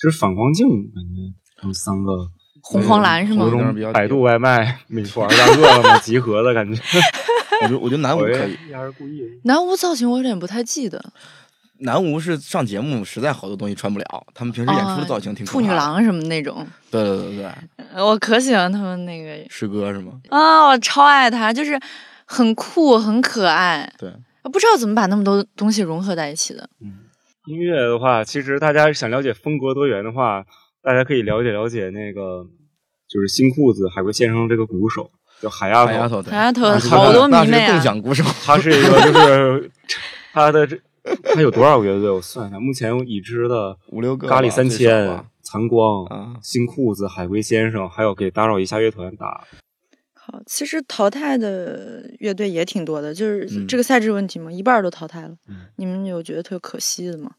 [0.00, 2.30] 就是反光镜感觉他们三个
[2.70, 3.50] 红黄蓝是吗有？
[3.50, 6.78] 有点比较种百度外卖、 美团、大饿了么集合的感觉。
[7.62, 8.58] 我觉得我觉得南无我可以。
[9.44, 11.02] 南无造型我有点不太记得，
[11.78, 15.68] 南无是上节目实在好多东西穿不了，他们平时演出的造型挺酷处女。
[15.68, 20.12] 郎什么那种，对对对对，我可喜欢他们那个师哥是吗？
[20.28, 21.80] 啊，我超爱他，就是
[22.26, 24.12] 很酷很可爱，对，
[24.52, 26.68] 不知道怎么把那么多东西融合在一起的。
[27.46, 30.44] 音乐的话，其实大家想了解风格多元的话，
[30.82, 32.46] 大家可以了解了解那个，
[33.08, 39.70] 就是新裤子海龟先生这个鼓手叫海丫头，海丫头，海丫头好多迷妹共享鼓手， 他是一个就是
[40.32, 40.78] 他的这
[41.34, 42.10] 他有多少个乐队？
[42.10, 49.42] 我算一下，目前已知的五六个咖喱三千、残光、啊新裤子、海龟先生，还有给打扰一下乐团打
[50.12, 55.30] 好，其实淘汰的乐队也挺多的，就是嗯这个赛制问题嘛，一半都淘汰了。
[55.48, 57.30] 嗯你们有觉得特可惜的吗？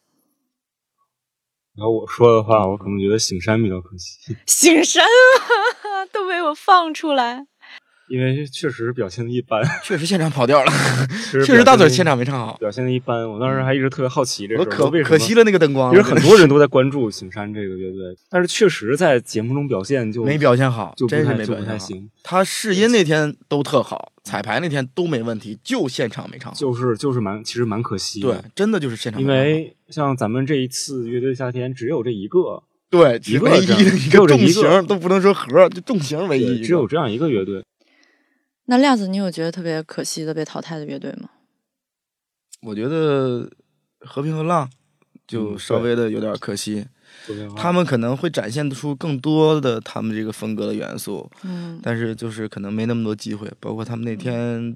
[1.79, 7.45] 然后我说的话，我可能觉得醒山比较可惜， 醒山啊，都被我放出来。
[8.09, 10.71] 因为确实表现的一般，确实现场跑调了，
[11.31, 13.29] 确确实大嘴现现场没唱好，表现的一般。
[13.29, 21.61] 我当时还一直特别好奇这我事儿，可惜了那个灯光，其实很多人都在关注醒山这个乐队，但是确实在节目中表现就没表现好，就真是没表现好。
[21.61, 26.57] 不太行，他试音那天都特好，彩排那天都没问题，就现场没唱好。
[26.57, 28.27] 就是就是蛮其实蛮可惜的。
[28.27, 29.47] 对，真的就是现场因没唱好。
[29.47, 32.61] 为像咱们这一次乐队夏天只有这一个，
[32.91, 37.65] 对，一个唯一一个重只有这一个型都不能说核，就重型唯一一只有这样一个乐队。
[38.65, 41.29] 那亮子，你有觉得特别可惜的被淘汰的乐队吗？
[42.61, 43.49] 我觉得
[44.01, 44.69] 和平和浪
[45.25, 46.85] 就嗯稍微的有点可惜，
[47.55, 53.51] 他们可能会展现出更多的他们这个风格的元素，嗯，但是就是可能没那么多机会。
[53.59, 54.75] 包括他们那天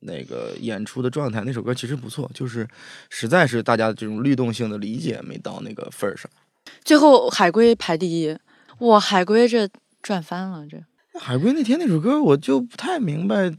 [0.00, 2.66] 那个演出的状态，那首歌其实不错，就是
[3.10, 6.30] 实在是大家这种律动性的理解没到那个份儿上。
[6.84, 8.36] 最后海龟排第一，
[8.78, 9.68] 哇，海龟这
[10.02, 10.78] 赚翻了这。
[11.18, 13.52] 海龟那天那首歌我就不太明白，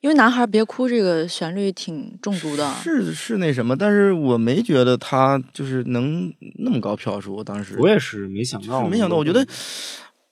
[0.00, 7.36] 因为男孩别哭这个旋律挺中毒的，是是那什么，但是我没觉得他就是能那么高票数。
[7.36, 9.46] 我当时我也是没想到，没想到，我觉得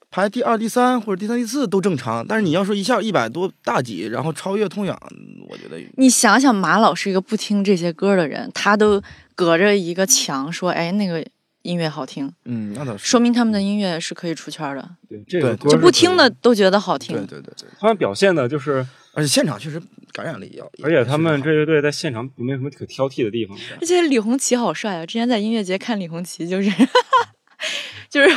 [0.09, 4.99] 排第二、第三或者第三、第四都正常，但是你要说一下一百多大几，然后超越痛痒，
[5.47, 8.99] 我觉得你想想，马老是一个不听这些歌的人，他都
[9.35, 11.23] 隔着一个墙说：“哎，那个
[11.61, 12.31] 音乐好听。
[12.45, 13.07] 嗯，那倒”是。
[13.07, 17.15] 说明他们的音乐是可以出圈的，对这个歌就不听的，都觉得好听。
[17.15, 19.79] 对对对对，他们表现的就是而且现场确实
[20.11, 20.69] 感感染力也要。
[20.83, 23.57] 而且他们这乐队在现场没什么可挑剔的地方。
[23.79, 25.05] 而且李红旗好帅啊！
[25.05, 26.69] 之前在音乐节看李红旗，就是
[28.09, 28.29] 就是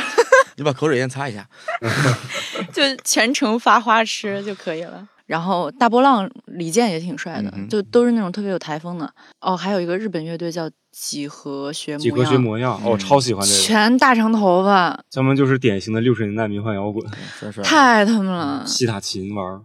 [0.55, 1.47] 你把口水先擦一下。
[2.71, 5.07] 就全程发花痴就可以了。
[5.25, 9.11] 然后大波浪李健也挺帅的，嗯就都是那种特别有台风的。
[9.39, 17.05] 哦，还有一个日本乐队叫几何学模几何学模样，哦，我超喜欢这个，全大长头发，他们就是典型的六十年代迷幻摇滚，
[17.39, 17.63] 太帅。
[17.63, 18.63] 太他们了。
[18.67, 19.61] 西塔琴玩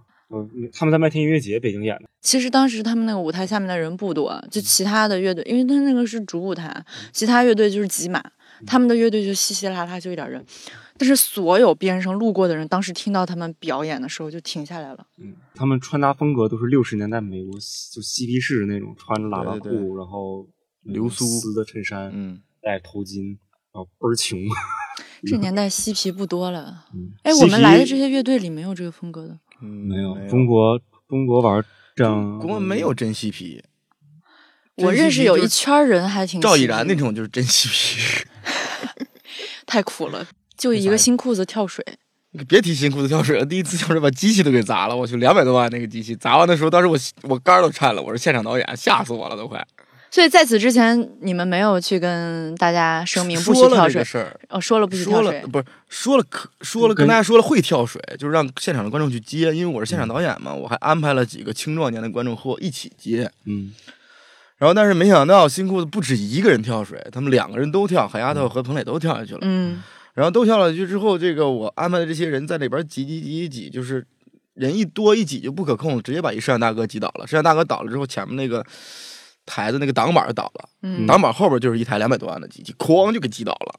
[0.72, 8.32] 他们在麦田音乐节北京演的，其实当时他们那个舞台下面的人不多，就其他的乐队，因为他那个是主舞台，其他乐队就是挤满，
[8.66, 10.44] 他们的乐队就稀稀拉拉就一点人。
[11.00, 15.06] 但是所有边上路过的人，当时听到他们表演的时候就停下来了。
[15.16, 20.46] 嗯，他们穿搭风格都是六十年代美国就嬉皮士那种，穿着喇叭裤，对对对然后
[20.82, 23.38] 流苏丝的衬衫，嗯，戴头巾，
[23.72, 24.38] 然后倍儿穷。
[25.24, 26.86] 这年代嬉皮不多了。
[26.92, 29.38] 嗯哎，嬉我们来的这些乐队里没有这个风格的。
[29.60, 31.64] 嗯没有中国中国玩
[31.96, 33.62] 这样，我们没有真嬉皮。
[34.76, 38.24] 我认识有一圈人还挺赵以然那种就是真嬉皮。
[39.66, 41.84] 太苦了，就一个新裤子跳水。
[42.30, 49.66] 你别提新裤子跳水了，第一次跳水把机器都给砸了，我去，两百多万那个机器，砸完的时候，当时我我肝儿都颤了，我是现场导演，吓死我了都快。
[50.10, 54.04] 所以在此之前，你们没有去跟大家声明不许跳水说了这个。
[54.04, 55.42] 事儿，哦，说了不许说跳水。
[55.52, 63.30] 不是说了可说了跟大家说了会跳水，就是让现场的观众去接，因为我是现场导演嘛，我还安排了几个青壮年的观众和我一起接。
[63.44, 63.72] 嗯，
[64.56, 69.40] 然后但是没想到新裤子不止一个人跳水，他们两个人都跳，海丫头和彭磊都跳下去了。
[69.42, 69.82] 嗯，
[70.14, 74.06] 然后都跳下去之后，这个我安排的这些人在里边挤挤挤挤挤，就是
[74.54, 77.26] 人一多一挤就不可控，直接把一摄像大哥挤倒了。
[77.26, 78.64] 摄像大哥倒了之后，前面那个
[79.48, 83.74] 台子那个挡板倒了，嗯挡板后边就是一台两百多万的机器，哐就给击倒了，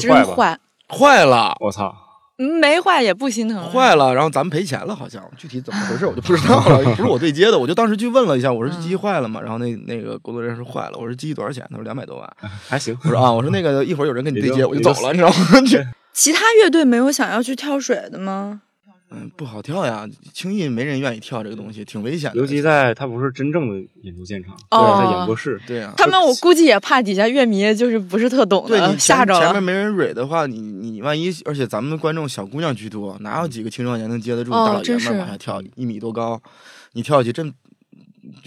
[0.00, 0.34] 真没坏吧？
[0.34, 1.56] 坏，坏了。
[1.60, 1.94] 我操！
[2.38, 3.70] 嗯没坏也不心疼。
[3.70, 9.38] 坏了，然后咱们赔钱了，好像具体怎么回事我就不知道了，不是我对接的，我就当时去问了一下，我说机器坏了吗？
[9.42, 11.62] 然后那那个工作人员说坏了，我说机器多少钱？
[11.68, 12.36] 他说两百多万。
[12.66, 12.96] 还行。
[13.04, 15.60] 我说啊，我说那个一会儿有人跟你对接，我就走了，你知道吗？
[15.68, 18.62] 这其他乐队没有想要去跳水的吗？
[19.12, 22.38] 嗯不好跳呀，轻易没人愿意跳这个东西，挺危险的。
[22.38, 29.40] 尤其在它不是真正的演出现场，哦在演播室，对呀、他们我估计也怕底下乐迷就是不是特懂的，对吓着了。
[29.40, 36.40] 前面没人蕊的话，你你万一，而且咱们观众小姑娘居多，哪有几个青壮年能接得住哦大老爷们往下跳一米多高？
[36.92, 37.52] 你跳下去真，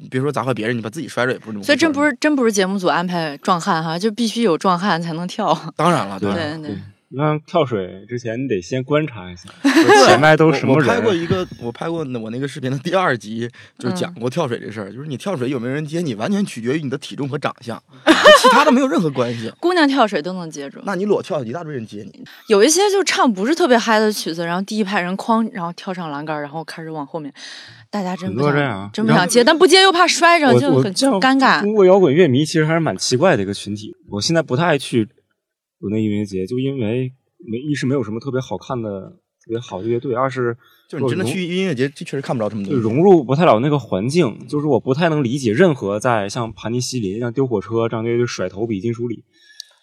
[0.10, 1.66] 别说砸坏别人，你把自己摔着也不是那么回事。
[1.68, 5.54] 所以真不是真不是节目组安排壮汉哈，就必须有壮汉才能跳。
[5.76, 6.32] 当然了，对。
[6.34, 6.78] 对对，
[7.16, 9.44] 你看跳水之前，你得先观察一下
[10.08, 11.14] 前面都是什么人我拍过。
[11.14, 13.48] 一个，我拍过我那个视频的第二集，
[13.78, 14.92] 就是讲过跳水这事儿。
[14.92, 17.80] 就是你跳水有没有人接你，完全取决于你的体重和长相，
[18.42, 19.54] 其他的没有任何关系。
[19.60, 22.24] 姑娘跳水都能接住，那你裸跳，一大堆人接你。
[22.48, 27.32] 有一些就唱不是特别嗨的曲子，然后第一排人哐，然后跳上栏杆，然后开始往后面，
[27.92, 31.62] 大家真很不想多这样真不想接，但不接又怕摔着，就很尴尬。
[31.62, 33.96] 中国摇滚乐迷其实还是蛮奇怪的一个群体。
[34.10, 35.08] 我现在不太爱去
[35.84, 39.02] 国内音乐节，就因为没一是没有什么特别好看的、
[39.44, 40.56] 特别好的乐队，二是
[40.88, 42.80] 就是你真的去音乐节，这确实看不着这么就多。
[42.80, 49.26] 融入不太了那个环境，就是我不太能理解任何在像盘尼西林、像丢火车这样的乐队甩头比金属里，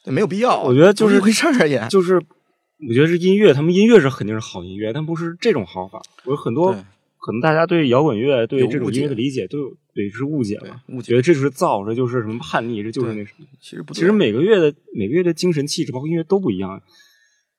[0.03, 0.63] 对，没有必要。
[0.63, 1.87] 我觉得就是一回事儿也。
[1.91, 6.01] 就是我觉得是音乐，他们音乐是肯定是好音乐，但不是这种好法。
[6.25, 6.73] 我有很多
[7.19, 13.47] 可能大家对摇滚乐、对这种音乐的理解都有对是误解了，误解觉得这就是造，这就是什么叛逆，这就是那什么。
[13.61, 16.83] 其实不，其实每个月的每个月的精神气质，包括音乐都不一样。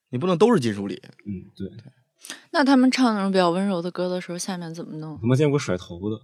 [0.09, 1.01] 你不能都是金属里。
[1.25, 1.69] 嗯，对，
[2.51, 5.17] 那他们唱那种比较温柔的歌的时候，下面怎么弄？
[5.21, 6.19] 他妈见过甩头的，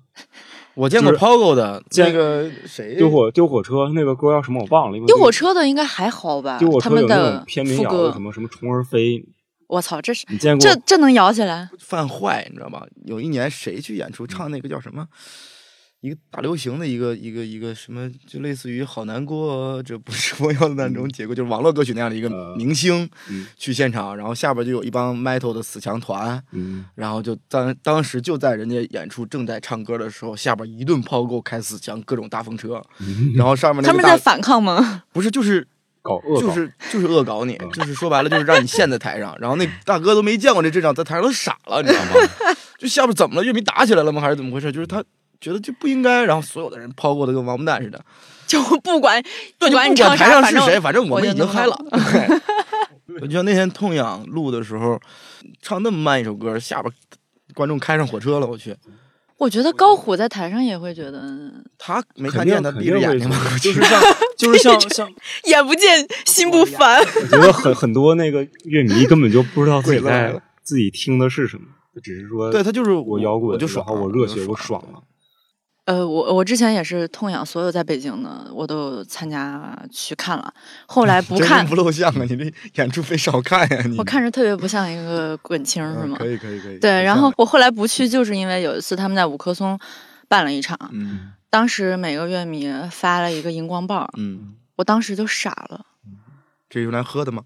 [0.74, 6.58] 我见过就是 Pogo 的见那个谁丢火丢火车那个歌叫什么我忘了，因为丢火车的应该还好吧？
[6.60, 9.24] 丢火他们车有那种的偏民谣什，么什么虫儿飞，
[9.68, 10.60] 我操，这是你见过？
[10.60, 11.70] 这这能摇起来？
[11.80, 12.86] 犯坏，你知道吗？
[13.06, 15.08] 有一年谁去演出唱那个叫什么？
[16.02, 32.80] 一个大流行的一个一个一个什么，就类似于好难过，这不是我要的那种结果，就是网络歌曲那样的一个呃明星嗯去现场，然后下边就有一帮 metal 的死强团，嗯，然后就当当时就在人家演出正在唱歌的时候，下边一顿抛钩开死强，各种大风车，
[33.36, 35.04] 然后上面那个他们在反抗吗？
[35.12, 35.68] 不是就是
[36.04, 42.12] 搞恶搞，就是就是恶搞你， 就是说白了就是让你陷在台上，然后那大哥都没见过这阵仗，在台上都傻了，你知道吗？
[42.78, 43.44] 就下边怎么了？
[43.44, 44.22] 乐迷打起来了吗？
[44.22, 44.72] 还是怎么回事？
[44.72, 45.04] 就是他
[45.39, 48.04] 觉得就不应该，然后所有的人抛过的跟王八蛋似的，
[48.47, 49.21] 就不管
[49.60, 51.78] 对，就管你台上反正是谁，反正我们已经我就能嗨了。
[53.08, 55.00] 对， 我就像那天痛痒录的时候，
[55.62, 56.93] 唱那么慢一首歌，下边
[57.54, 58.76] 观众开上火车了，我去，
[59.38, 63.38] 我觉得高虎在台上也会觉得嗯他没看见他闭着眼睛吗？
[63.62, 64.02] 就是像
[64.38, 65.10] 就是像像，
[65.45, 67.00] 眼不见心不烦。
[67.00, 71.63] 我觉得很很多那个乐迷根本就不知道自己在自己听的是什么，
[72.04, 75.02] 只是说对他就是我摇滚，我就爽我热血，我爽了。
[75.88, 80.54] 呃，我我之前也是痛仰，所有在北京的我都参加去看了，
[80.86, 82.26] 后来不看，不露相啊！
[82.30, 83.82] 你这演出费少看呀！
[83.88, 86.17] 你我看着特别不像一个滚青儿，是吗？
[86.19, 86.78] 嗯可以可以可以。
[86.80, 89.80] 对，然后我后来不去，就是因为有一次他们在五棵松
[90.28, 95.86] 办了一场，嗯当时每个乐迷发了一个荧光棒，嗯，我当时就傻了。
[96.69, 97.43] 这是用来喝的吗？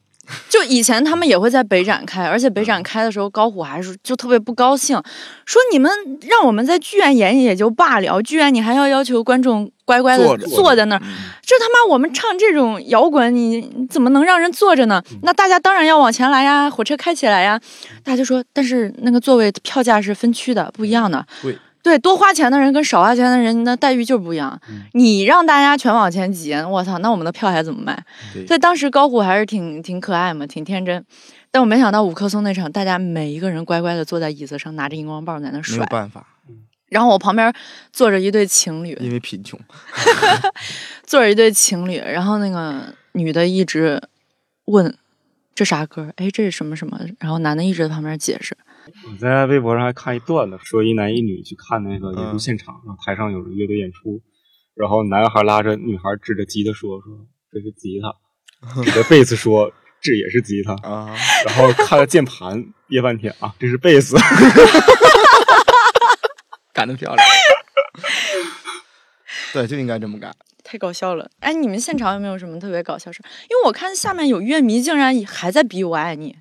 [0.50, 5.02] 就以前他们也会在北展开，而且北嗯展开的时候，高虎还是就特别不高兴，
[5.46, 5.91] 说你们
[6.22, 11.08] 让我们在剧院演也就罢了，剧院你还要要求观众乖乖的坐在那儿，嗯
[11.41, 15.04] 这他妈我们唱这种摇滚，你你怎么能让人坐着呢？
[15.24, 17.60] 那大家当然要往前来呀，火车开起来呀。
[18.04, 21.26] 大家就说，但是那个座位票价是分区的，不一样的。
[21.41, 24.60] 贵对，多花钱的人跟少花钱的人的待遇就是不一样。
[24.94, 28.04] 你让大家全往前挤，我操，那我们的票还怎么卖？
[28.34, 31.04] 对所以当时高虎还是挺挺可爱嘛，挺天真。
[31.50, 35.86] 但我没想到五棵松那场，大家每一个人乖乖的坐在椅子上，拿着荧光棒在那没有甩。
[35.88, 36.26] 办法，
[36.89, 37.52] 然后我旁边
[37.91, 39.60] 坐着一对情侣，因为贫穷。
[41.04, 44.02] 坐着一对情侣，然后那个女的一直
[44.65, 44.96] 问
[45.54, 46.10] 这啥歌？
[46.15, 47.00] 哎，这是什么什么？
[47.20, 48.56] 然后男的一直在旁边解释。
[49.08, 54.22] 我在微博上还看一段子，说一男一女去看那个演出嗯现场，然后台上有乐队演出，
[54.76, 58.13] 然后男孩拉着女孩指着吉他说：“说这是吉他。
[58.84, 61.15] ”指着贝斯说：“这也是吉他。”啊，
[61.46, 64.15] 然后看了键盘，憋半天啊，这是贝斯。
[66.74, 67.28] 干得漂亮。
[69.54, 70.34] 对，就应该这么干。
[70.63, 71.30] 太搞笑了！
[71.39, 73.22] 哎，你们现场有没有什么特别搞笑事？
[73.50, 76.38] 因为我看下面有乐迷竟然还在比我爱你，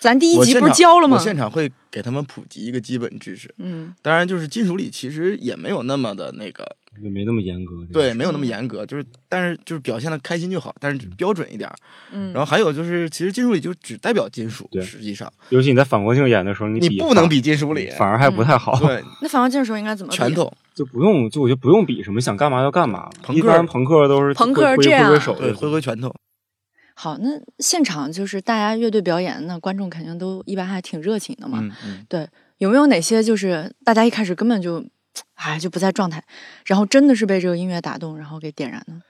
[0.00, 1.22] 咱第一集不是教了吗我？
[1.22, 3.54] 现场会给他们普及一个基本知识。
[3.58, 6.64] 嗯当然，就是金属里其实也没有那么的那个，
[7.02, 7.72] 也没那么严格。
[7.92, 11.76] 对，没有那么严格，就是但是就是表现的开心就好，但是标准一点儿。
[12.12, 18.80] 嗯，然后还有就是，其实金属里就只代表金属，对实际上尤其你在反光镜演的时候，你你不能比金属里，反而还不太好。
[18.80, 20.32] 对， 那反光镜的时候应该怎么拳？
[20.34, 23.10] 头，就不用，就我就不用比什么，想干嘛就干嘛。
[23.22, 26.10] 朋克朋克都是朋克挥挥这样挥挥手对，挥挥拳头。
[27.02, 31.58] 好，那现场就是大家乐队表演，那观众肯定都一般还挺热情的嘛。
[31.62, 34.84] 嗯嗯，有没有哪些就是大家一开始根本就，
[35.36, 36.22] 哎就不在状态，
[36.66, 39.00] 然后真的是被这个音乐打动，然后给点燃呢？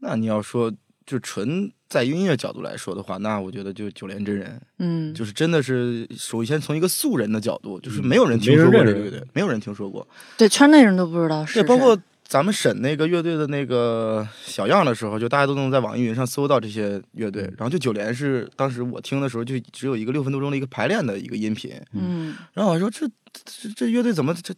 [0.00, 0.70] 那你要说
[1.06, 10.06] 就纯在音乐角度来说的话，那我觉得就九连真人，嗯，就是真的是首先从一个素人的角度，就是嗯没有人听说过这个乐队，没有人听说过。
[10.36, 11.98] 对圈内人都不知道是对，包括
[12.28, 17.42] 咱们审那个乐队的那个小样的时候，就大家都能在网易云上搜到这些乐队。
[17.56, 21.72] 然后就九连是当时我听的时候，就只有一个六分多钟的一个排练的一个音频。
[21.94, 24.54] 嗯然后我说这这这乐队怎么这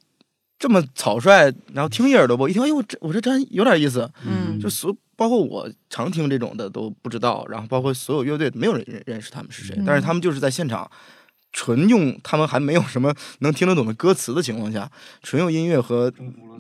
[0.59, 1.55] 这么草率？
[1.73, 4.11] 然后听一耳朵，我一听，哎呦，这我这真有点意思。
[4.27, 10.91] 嗯就所包括我常听这种的都不知道，然后包括所有乐队没有人认认识他们是谁，嗯但是他们就是在现场。
[11.53, 14.91] 纯用他们还没有什么能听得懂的歌词的情况下，
[15.23, 16.13] 纯用音乐和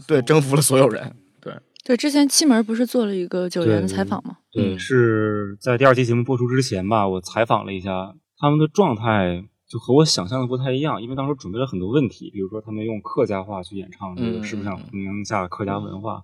[0.06, 1.14] 对征服了所有人。
[1.40, 4.36] 对对，之前七门不是做了一个九元的采访吗？
[4.52, 11.00] 对，嗯是在第二期节目播出之前吧，我采访了一下他们的状态，就和我想象的不太一样。
[11.00, 16.22] 因为当时准备了很多问题，比如说他们用客家话去演唱，这个嗯是不是想弘扬一下客家文化？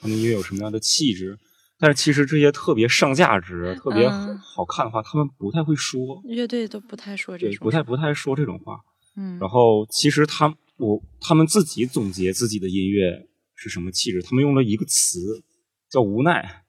[0.00, 1.38] 他们音乐有什么样的气质？
[1.78, 8.80] 但是其实这些特别上价值、特别嗯好看的话，他们不太会说，乐队都不太说这，种，不太不太说这种话。
[9.16, 15.44] 嗯，然后其实他我他们自己总结自己的音乐是什么气质，他们用了一个词
[15.90, 16.64] 叫无奈。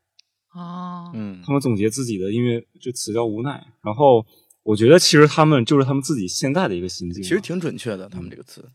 [0.53, 3.65] 哦，嗯他们总结自己的音乐这词叫无奈。
[3.81, 4.25] 然后
[4.63, 7.27] 我觉得其实他们就是他们自己现在的一个心境吧。
[7.27, 8.67] 其实挺准确的，他们这个词。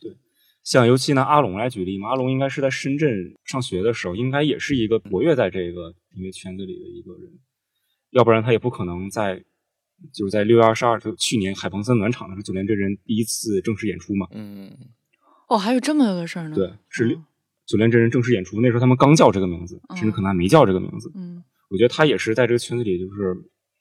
[0.64, 7.32] 像尤其拿阿龙来举例嘛，阿龙应该是在深圳上学的时候，应该也是一个活跃在这个音乐圈子里的一个人，
[8.10, 9.42] 要不然他也不可能在
[10.12, 14.26] 就是在六月二十二，就去年海鹏森暖场的时候，九连真人第一次正式演出嘛。
[14.32, 14.70] 嗯，
[15.48, 16.54] 哦，还有这么个事儿呢？
[16.54, 17.18] 对，是
[17.66, 21.10] 九连真人正式演出，那时候他们刚叫这个名字，甚至可能还没叫这个名字。
[21.14, 23.34] 嗯我觉得他也是在这个圈子里，就是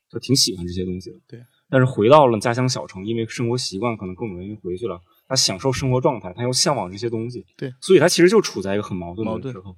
[0.10, 1.18] 他挺喜欢这些东西的。
[1.28, 4.98] 对，但是回到了家乡小城，因为生活习惯可能更容易回去了，
[5.32, 7.46] 他享受生活状态，他又向往这些东西。
[7.56, 9.74] 对，所以他其实就处在一个很矛盾的时候。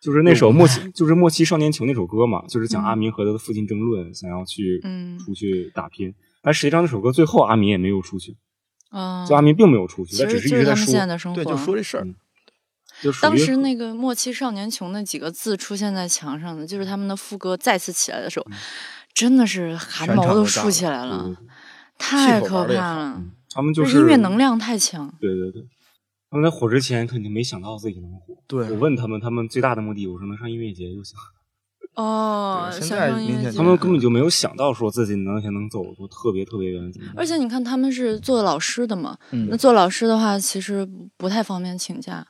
[0.00, 6.14] 就是那首《莫欺》，就是《莫欺少年穷》那首歌嘛，就是讲阿明和他的父亲争论，想要去嗯出去打拼。
[6.42, 8.36] 但实际上那首歌最后阿明也没有出去，
[8.90, 11.42] 啊，就阿明并没有出去，他只是他们是一直在说，现在的生活。
[11.42, 12.06] 对，就说这事儿
[13.22, 18.46] 当时那个“莫欺少年穷”那几个字出现在墙上的，就是他们的副歌再次起来的时候，
[19.14, 21.34] 真的是汗毛都竖起来了，
[21.98, 23.22] 太可怕了。
[23.54, 25.10] 他们就是音乐能量太强。
[25.20, 25.62] 对对对，
[26.28, 28.34] 他们在火之前肯定没想到自己能火。
[28.46, 31.16] 对我问他们，他们最大的目的，我说能上音乐节就行。
[31.94, 33.12] 哦，现在
[33.52, 36.92] 他们根本就没有想到说自己能前能走出特别特别远。
[37.14, 40.84] 而且你看，他们是做老师的嘛，嗯那做老师的话，其实
[41.16, 42.26] 不太方便请假。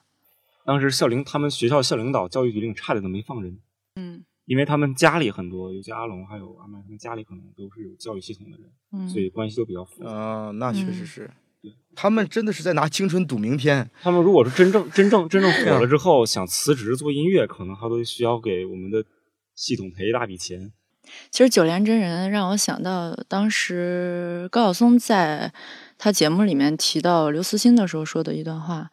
[0.67, 3.59] 当时校领他们学校校领导教育局令差点都没放人，
[3.97, 10.11] 嗯因为他们家里很多，尤其阿龙还有阿麦，他们家里可能都是有教育系统的人，嗯，所以关系都比较复杂。
[10.11, 11.31] 啊，那确实嗯是，
[11.95, 13.91] 他们真的是在拿青春赌明天。
[14.03, 19.05] 他们如果是真正真正真正火了 之后想辞职做音乐，可能他都需要给我们的
[19.55, 20.73] 系统赔一大笔钱。
[21.31, 25.53] 其实九连真人让我想到当时高晓松在
[25.99, 28.91] 他节目里面提到刘慈欣的时候说的一段话，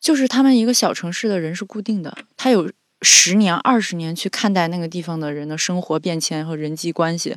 [0.00, 2.70] 就是他们一个小城市的人是固定的，他有
[3.02, 7.36] 十年、二十年去看待那个地方的人的生活变迁和人际关系，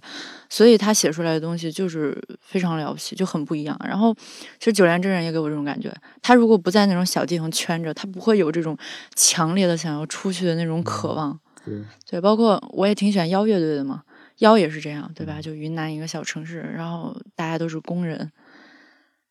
[0.49, 3.75] 所以他写出来的东西就是非常了不起，就很不一样。
[3.83, 4.13] 然后，
[4.59, 5.91] 其实九连真人也给我这种感觉，
[6.21, 8.77] 他如果不在那种小地方圈着，他不会有这种
[9.15, 11.39] 强烈的想要出去的那种渴望。
[11.65, 11.73] 对，
[12.09, 14.03] 对，包括我也挺喜欢妖乐队的嘛，
[14.37, 15.41] 妖也是这样，对吧？
[15.41, 18.31] 就云南一个小城市，然后大家都是工人。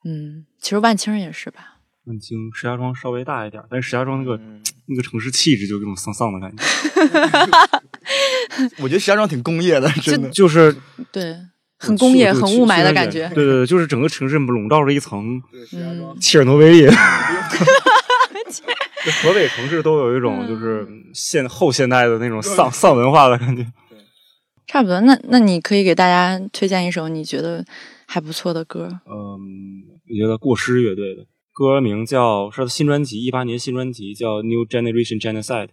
[0.04, 1.73] 嗯，其实万青也是吧。
[2.06, 6.62] 万京、石家庄稍微大一点，但是石家庄那个、嗯那个城市气质就有种丧丧的感觉，
[8.82, 10.28] 我觉得石家庄挺工业的，真的。
[10.28, 10.76] 就是
[11.10, 11.34] 对，
[11.78, 13.26] 很工业、很雾霾的感觉。
[13.34, 15.42] 对对对，就是整个城市笼罩着一层
[15.72, 16.86] 嗯，切尔诺贝利。
[19.22, 23.66] 河北城市都有一种就是现后现代的那种丧丧文化的感觉。
[24.66, 25.00] 差不多。
[25.02, 27.64] 那那你可以给大家推荐一首你觉得
[28.06, 29.00] 还不错的歌。
[29.06, 31.24] 嗯，我觉得过失乐队的
[31.54, 35.66] 歌名叫是他新专辑，一八年新专辑叫《New Generation Genocide》。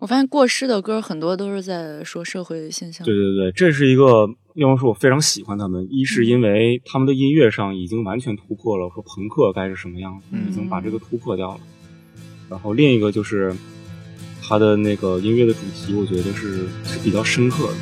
[0.00, 3.06] 我发现过失的歌很多都是在说社会现象。
[3.06, 11.60] 对对对，这是一个，要么说我非常喜欢他们，一是因为他们的音乐上已经完全突破了说朋克该是什么样子，嗯已经把这个突破掉了。
[12.50, 13.54] 然后另一个就是
[14.42, 17.74] 他的那个音乐的主题，我觉得是是比较深刻的。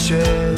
[0.00, 0.49] 雪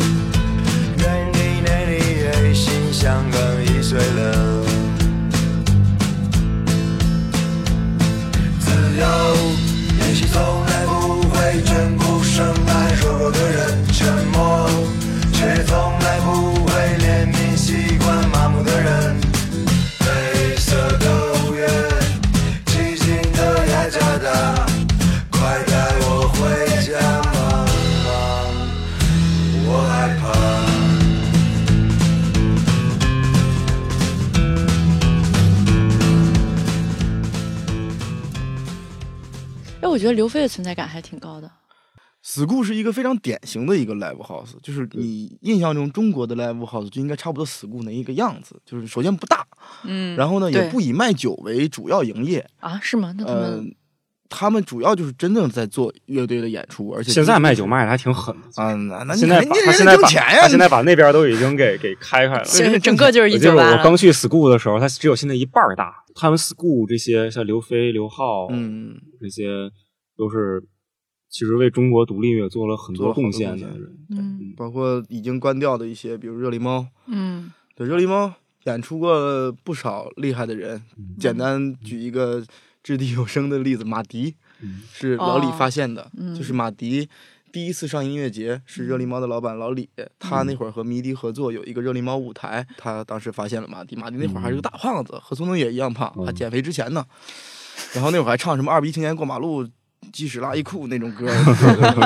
[40.03, 41.51] 觉得刘飞的存在感还挺高的。
[42.25, 49.45] School 是一个非常典型的一个 live house，就是你印象中中国的 live house 就应该差不多 School 那一个样子，就是首先不大，
[49.85, 53.13] 嗯，然后呢也不以卖酒为主要营业，啊，是吗？
[53.19, 53.75] 那他呃们，
[54.29, 58.63] 他们主要就是真正在做乐队的演出，而且现在卖酒卖的还挺狠的。
[58.63, 62.45] 啊，那那现在他现在把钱呀，他现在把那边都已经给给开开了。
[62.45, 63.73] 现在整个就是一我记得九八。
[63.73, 65.93] 我刚去 school 的时候，它只有现在一半大。
[66.15, 69.71] 他们 school 这些像刘飞、刘浩，嗯，这些
[70.23, 70.63] 都是
[71.29, 73.99] 其实为中国独立音乐做了很多多贡献的人。
[74.11, 78.33] 嗯包括已经关掉的一些，比如热力猫，嗯对，热力猫
[78.65, 80.81] 演出过不少厉害的人。
[81.19, 82.45] 简单举一个
[82.85, 87.09] 掷地有声的例子，马迪嗯是老李哦发现的，嗯就是马迪
[87.51, 97.05] 第一次上音乐节是热力猫的老板老李，他那会儿和迷笛合作有一个热力猫舞台，他当时发现了马迪，马迪那会儿还是个大胖子，和宋冬野一样胖，嗯还减肥之前呢。
[97.95, 99.67] 然后那会儿还唱什么二逼青年过马路。
[100.13, 101.27] 即使拉一裤那种歌，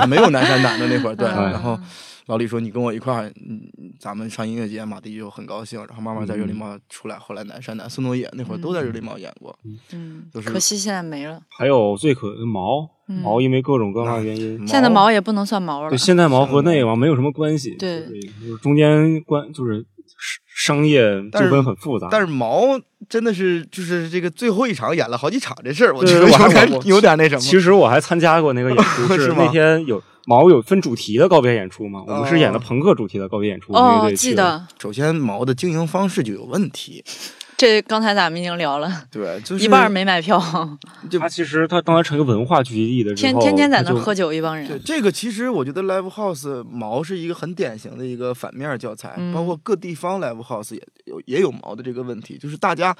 [0.09, 1.27] 没有南山南的那会儿，对。
[1.29, 1.79] 嗯然后
[2.27, 3.63] 老李说：“你跟我一块儿，嗯，
[4.01, 9.57] 咱们上音乐节。”马迪就很高兴，然后慢慢在热力猫出来，后来南山南、宋冬野那会儿都在热力猫演过。
[9.93, 11.41] 嗯就，是可惜现在没了。
[11.57, 15.97] 还有最可毛嗯毛，因为各种各样的原因，现在毛也不能算毛了对，。
[15.97, 19.87] 现在毛和那个毛没有什么关系，对就是中间关就是
[20.67, 21.01] 商商业
[21.31, 27.41] 纠纷很复杂，但是毛真的是就是这个最后一场演了好几场这事儿，我觉对得有点我还有点那什么。
[27.41, 37.05] 其实我还参加过那个演出， 是那天有毛有分主题的告别演出嘛，我们是演的哦朋克主题的告别演出，乐哦，记得首先毛的经营方式就有问题，
[37.57, 40.39] 这刚才咱们已经聊了，对，就是一半没买票，
[41.11, 44.85] 就他其实他当时成一个文化聚集地的时候，天天天在那喝酒，一帮人对人。
[44.85, 52.95] 这个，其实我觉得 live house 毛是一个很典型的一个反面教材，嗯包括各地方 live house 也有也有毛的这个问题，就是大家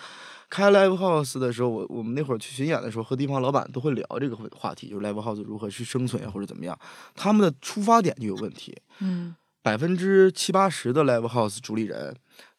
[0.49, 6.79] 开 live house 的时候，我我们那会儿去巡演的时候，和地方老板都会聊这个话题，就是 live house 如何去生存呀，或者怎么样，
[7.15, 8.75] 他们的出发点就有问题。
[9.01, 12.15] 嗯百分之七八十的 live house 主理人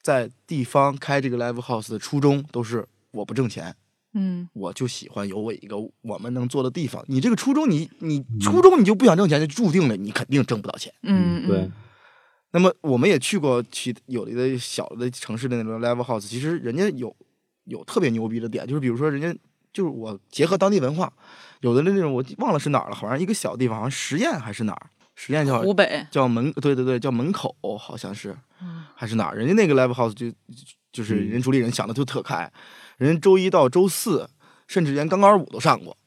[0.07, 3.75] 在地方开这个 live house 的初衷都是我不挣钱，
[4.13, 7.03] 嗯我就喜欢有我一个我们能做的地方。
[7.09, 10.93] 你这个初衷，你你初衷你就不想挣钱，就注定了你肯定挣不到钱。
[11.03, 11.71] 嗯，对嗯，
[12.51, 17.13] 那么我们也去过其有的小的城市的那种 live house，其实人家有
[17.65, 19.37] 有特别牛逼的点，就是比如说人家
[19.73, 21.11] 就是我结合当地文化，
[21.59, 24.89] 有的那种我忘了是哪儿了，好像一个小地方，好像十堰还是哪儿，
[25.19, 29.35] 十堰叫湖北，叫门，对对对，叫门口，好像是，嗯还是哪儿？
[29.35, 30.31] 人家那个 live house 就
[30.93, 32.49] 就是嗯人主理人想的就特开，
[32.97, 34.29] 人家周一到周四，
[34.67, 35.97] 甚至连钢管舞都上过。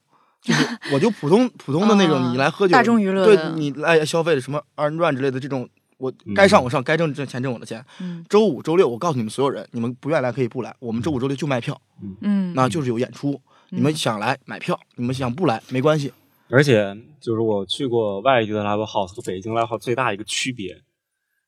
[0.41, 7.85] 就是我就普通普通的那种， 啊你来喝酒，大众娱乐对你来消费的什么二人转之类的这种，我该上我上，该挣挣钱挣我的钱。
[8.01, 11.79] 嗯周五、周六，我告诉你们所有人，你们不愿意来可以不来，我们周五、周六就卖票，
[12.21, 13.41] 嗯，那就是有演出。
[13.73, 16.13] 你们想来买票，你们想不来没关系。
[16.51, 20.83] 而且就是我去过外地的 live house 和北京 live house 最大一个区别，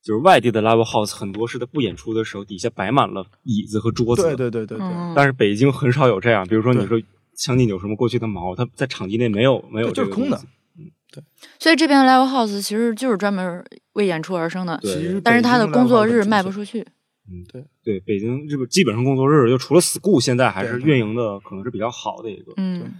[0.02, 5.12] 就是外地的 live house 很多是在不演出的时候底下摆满了椅子和桌子，对对对对对，嗯。
[5.16, 7.00] 但是北京很少有这样，比如说你说
[7.34, 10.40] 将近有什么过去的毛，它在场地内没有没有对就是空的。
[10.78, 11.22] 嗯，对。
[11.58, 14.94] 所以这边的 live house 其实就是专门为演出而生的，对。
[14.94, 16.80] 其实但是他的工作日卖不出去。
[17.28, 17.64] 嗯对。
[17.84, 22.52] 对，北京这个基本上工作日就除了 school，现在还是运营的可能是比较好的一个。
[22.56, 22.94] 嗯，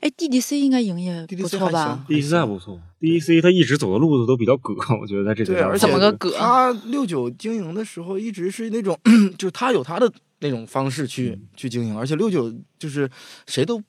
[0.00, 8.98] 哎，DDC 应该营业不错吧？DDC 还不错，DDC 它一直走的路子都比较葛，我觉得在这个对，而且怎么个葛他六九经营的时候一直是那种，
[9.38, 13.08] 就是他有他的那种方式去、嗯去经营，而且六九就是
[13.46, 13.82] 谁都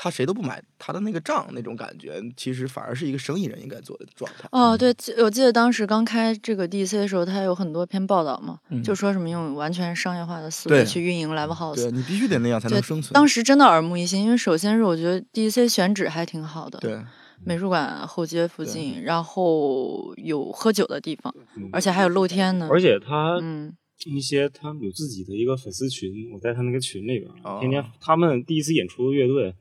[0.00, 4.48] 他谁都不买他的那个账那种感觉，其实反而是一个生意人应该做的状态。
[4.52, 11.74] 哦，对，我记得当时刚开这个 DDC 的时候，他有很多篇报道嘛，嗯就说什么用完全商业化的思维去运营 live house。
[11.74, 13.12] 对你必须得那样才能生存。
[13.12, 16.96] 当时真的耳目一新，因为首先是我觉得 DDC 选址还挺好的，对
[17.44, 22.68] 美术馆后街附近，然后有喝酒的地方，嗯而且还有露天呢。
[22.70, 23.74] 而且他嗯
[24.06, 29.52] 一些他们有自己的一个粉丝群，我在他那个群里边，哦天天他们第一次演出的乐队，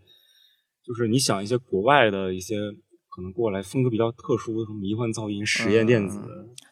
[0.88, 2.56] 就是你想一些国外的一些
[3.10, 6.22] 可能过来风格比较特殊的什么迷幻噪音、实验电子，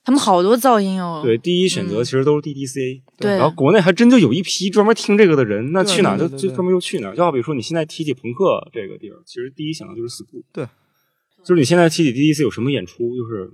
[0.05, 1.21] 他们好多噪音哦。
[1.23, 7.15] 对，第一选择嗯其实都是 DDC，、对然后国内还真就有一批专门听这个的人，那去哪儿就就专门就去哪儿。
[7.15, 10.65] 就好比说你现在提起朋克这个地儿，其实第一想到就是 school，对，
[11.43, 13.51] 就是你现在提起 DDC 有什么演出，就是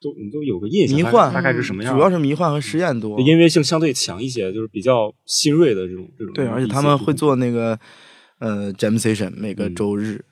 [0.00, 3.20] 都你都有个印象，迷幻大概是什么样，主要是迷幻和实验多。
[3.20, 6.32] 音乐性相对强一些，就是比较新锐的这种这种。
[6.32, 7.12] 对，而且他们会。
[7.12, 7.78] 做那个
[8.42, 10.24] 呃 jam session，每个嗯周日。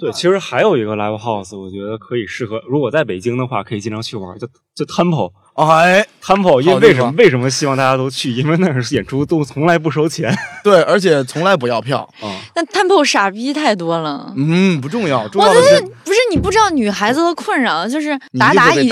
[0.00, 5.32] 对，其实还有一个 live house，我觉得可以适合，如果在北京的话，可以经常去玩，就就 Temple。
[5.54, 8.32] 哎，Temple，因为为什么为什么希望大家都去？
[8.32, 12.00] 因为那是演出都从来不收钱 对，而且从来不要票。
[12.20, 12.26] 啊。
[12.56, 14.32] 那 Temple 傻逼太多了。
[14.36, 18.88] 嗯，不重要，重要的是不是你不知道女孩子的困扰，就是达达已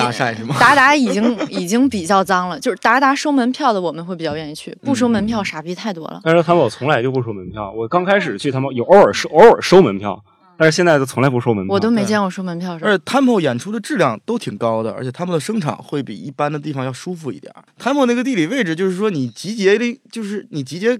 [0.60, 6.20] 达达已经已经比较脏了，就是达达收门票的我们会比较愿意去，不收门嗯票傻逼太多了。
[6.22, 7.72] 但是 Temple 从来就不收门票。
[7.72, 10.24] 我刚开始去他们有偶尔收偶尔收门票，
[10.56, 11.74] 但是现在都从来不收门票。
[11.74, 12.96] 我都没见过收门票而。
[12.96, 17.64] 且 Temple 演出的质量都挺高的，而且他们的声场会比一般的地方要舒服一点儿。
[17.78, 20.98] Temple 那个地理位置，就是说你集结的，就是你集结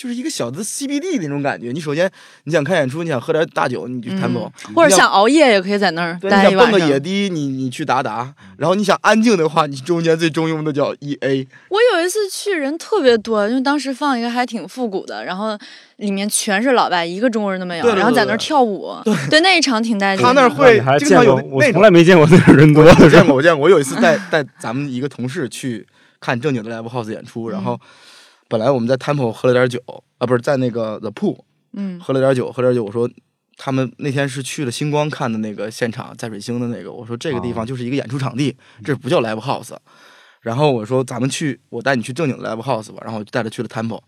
[0.00, 1.72] 就是一个小的 CBD 那种感觉。
[1.72, 2.10] 你首先
[2.44, 6.80] 你想看演出，你想喝点大酒，你去 Temple，、或者想熬夜也可以在那儿对，你想蹦个。
[6.80, 15.58] 野迪，你你去达达，然后你想安静的话，你中间最中庸的叫 EA，我有一次去人特别多，因为当时放一个还挺复古的，然后
[15.96, 18.96] 里面全是老外，一个中国人都没有，对对对然后在那儿跳舞，
[19.28, 20.32] 对那一场挺带劲的。
[20.32, 21.58] 他那儿会还经常有见过？
[21.58, 22.82] 我从来没见过那种人多？
[22.82, 23.64] 我见过，我见过。
[23.64, 25.86] 我有一次带 带咱们一个同事去
[26.18, 27.78] 看正经的 live house 演出，然后
[28.50, 29.80] 本来我们在 Temple 喝了点酒
[30.18, 31.38] 啊，不是在那个 The Pool
[31.72, 32.82] 嗯喝了点酒，喝了点酒。
[32.82, 33.08] 我说
[33.56, 36.92] 他们那天是去了星光看的那个现场，在水星的那个。
[36.92, 39.76] 我说这个地方就是一个演出场地，这不叫 live house。
[40.40, 43.00] 然后我说咱们去，我带你去正经的 live house 吧。
[43.04, 44.02] 然后我就带他去了 Temple，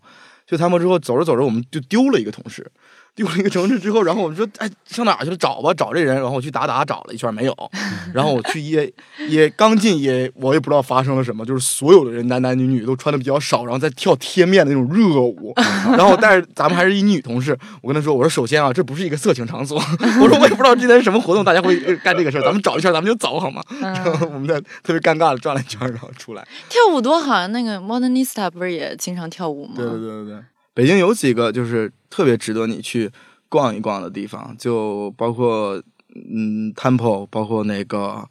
[0.45, 2.69] 去 Temple 之后走着走着我们就丢了一个同事。
[3.15, 5.37] 丢了一个城市之后，然后我们说，哎，上哪去了？
[5.37, 6.15] 找吧，找这人。
[6.15, 7.55] 然后我去达达找了一圈，没有。
[8.13, 8.91] 然后我去耶
[9.29, 15.53] 耶，刚进耶，我也不知道发生了什么，就是所有的人男男女女都穿的比较少，然后在跳贴面的那种热舞。
[15.95, 19.77] 然后但是咱们还是一女同事，我跟她说，我说首先啊，这不是一个色情场所，
[20.21, 23.61] 我说我也不知道今天是什么活动，大家会呃干这个事儿，咱们找一圈，咱们就走好吗？
[23.79, 26.43] 然后我们在特别尴尬的转了一圈，然后出来。
[26.69, 27.47] 跳舞多好啊！
[27.47, 29.73] 那个 Modernista 不是也经常跳舞吗？
[29.75, 30.43] 对对对对对，
[30.73, 33.11] 北京有几个就是特别值得你去
[33.49, 35.81] 逛一逛的地方，就包括
[36.15, 38.27] 嗯 Temple，包括那个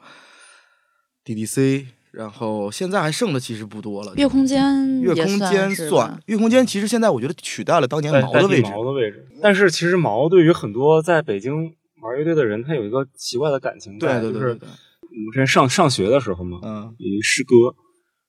[1.24, 4.12] DDC，然后现在还剩的其实不多了。
[4.16, 8.70] 月空间月空间算，月空间其实现在我觉得取代了当年毛的位置。
[8.70, 9.26] 毛的位置。
[9.40, 14.68] 但是其实毛对于很多在北京玩乐队的人，他有一个奇怪的感情对在，就是对对对对，
[15.02, 17.54] 我们之前上上学的时候嘛，嗯有一师哥，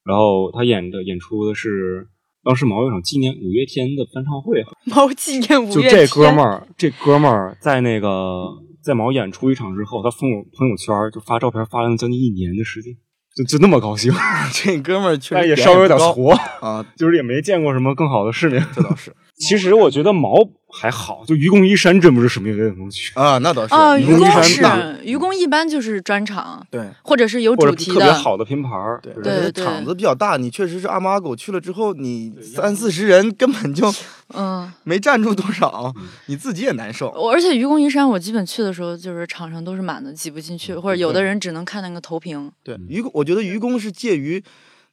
[0.03, 2.07] 然后他演的演出的是
[2.43, 6.07] 当时毛有一场纪念五月天的翻唱会，毛纪念五月天就这。
[6.07, 8.47] 哥们儿，这哥们儿在那个
[8.83, 12.93] 在毛演出一场之后，他朋友朋友圈就发照片，发了将近一年的时间，
[13.35, 14.11] 就就那么高兴，
[14.53, 18.61] 这哥们儿确但实点也稍微有点高挫，啊，就是也没见过什么更好的世面。
[18.75, 20.35] 这倒是其实我觉得毛
[20.67, 26.87] 还好，就愚公移山真不是什么乐队都能去，啊，那倒是啊，愚公是山愚公，一般就是专场，对。
[27.03, 27.93] 或者是有主题的。
[27.95, 28.99] 特别好的拼盘儿。
[29.01, 33.91] 对，对对场子比较大，你确实是阿猫阿狗去了之后，你三四十人根本就
[34.33, 35.93] 嗯， 没站住多少，
[36.27, 37.09] 你自己也难受。
[37.11, 42.51] 我而且愚公移山，我基本去的时候就是场上都是满的，挤不进去，或者有的人只能看那个投屏。
[42.63, 44.43] 对，愚公，我觉得愚公是介于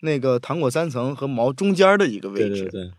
[0.01, 2.51] 那个糖果三层和毛中间的一个位置。
[2.51, 2.91] 对对对，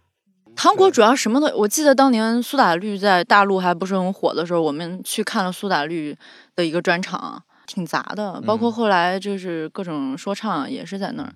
[0.55, 6.15] 糖果主要什么的，我记得当年苏打绿在大陆还不是很火的时候，我们去看了苏打绿
[6.55, 11.33] 的一个专场，挺杂的，包嗯括后来就是各种说唱也是在那儿，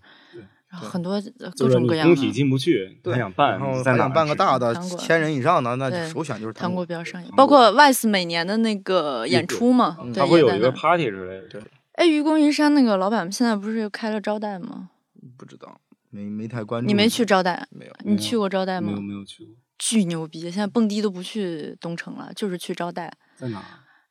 [0.70, 11.48] 然后很多呃各种各样的工体进不去，对还想办，然后在哪儿还想办个大的千人以上的，那对首选就是糖果果比较上瘾，包括 VICE 每年的那个演出嘛，对，他会有一个 party 之类的。
[11.48, 11.62] 对
[11.94, 14.90] 哎，愚公移山那个老板现在不是又开了招待吗？
[15.38, 15.80] 不知道，
[16.16, 16.88] 没没太关注。
[16.88, 17.68] 你没去招待？
[17.72, 17.92] 没有？
[18.06, 19.02] 你去过招待吗没有？
[19.02, 20.40] 没有去过，巨牛逼！
[20.42, 23.12] 现在蹦迪都不去东城了，就是去招待。
[23.36, 23.62] 在哪？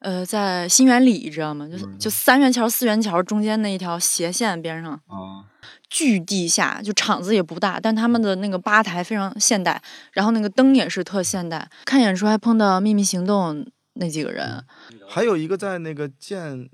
[0.01, 1.67] 呃，在新源里，知道吗？
[1.67, 5.49] 就是嗯就三元桥、四元桥中间那一条斜线边上，啊，
[5.89, 9.81] 巨地下，就场子也不大，但他们的那个吧台非常现代，
[10.13, 11.71] 然后那个灯也是特现代。
[11.87, 14.63] 看演出还碰到秘密行动那几个人，
[15.09, 16.69] 还有一个在那个建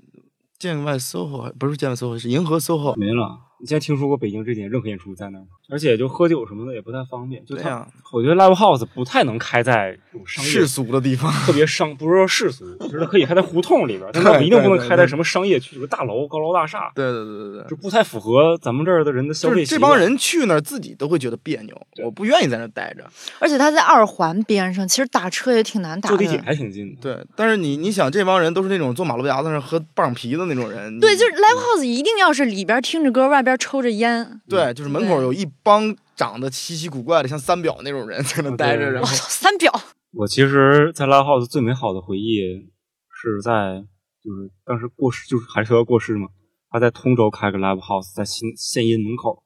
[0.59, 2.97] 建外 SOHO，不是建外 SOHO，是银河 SOHO。
[2.97, 3.39] 没了。
[3.61, 5.45] 你现在听说过北京这几年任何演出在那吗？
[5.71, 7.43] 而且就喝酒什么的也不太方便。
[7.45, 17.75] 就它对呀我觉得 live house 不太能开在这种商业世俗的地方，特别商，不是说世俗，就是它可以开在胡同里边儿，但它对一定不能开在什么商业区，比如大楼、高楼大厦，对对对对对就。
[17.81, 19.79] 不太符合咱们这儿的人的消就是费习惯。
[19.79, 23.03] 这帮人去那儿自己都会觉得别扭，我不愿意在那儿待着。
[23.39, 26.39] 而且他在二环边上，其实打车也挺难打坐地铁。
[26.45, 27.01] 还挺近的。
[27.01, 30.99] 对，但是你你想，这帮人都是那种坐马路牙子上喝棒皮的那种人。
[30.99, 34.39] 对，就是 live house 一定要是里边听着歌，外边抽着烟。
[34.47, 39.71] 对，就是门口有一帮长得奇奇古怪的，像三表那种人 在那待着，对然后我操， 三表！
[40.13, 42.41] 我其实，在 live house 最美好的回忆
[43.09, 43.83] 是在
[44.23, 46.27] 就是当时过世，就是还是要过世嘛。
[46.69, 49.43] 他在通州开个 live house，在新县音门口，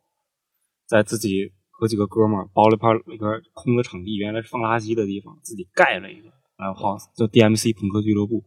[0.87, 8.43] 在自己和几个哥们儿包了一块一个空的场地，原来是放垃圾的地方，自己盖了一个 live house，叫 DMC 朋克俱乐部。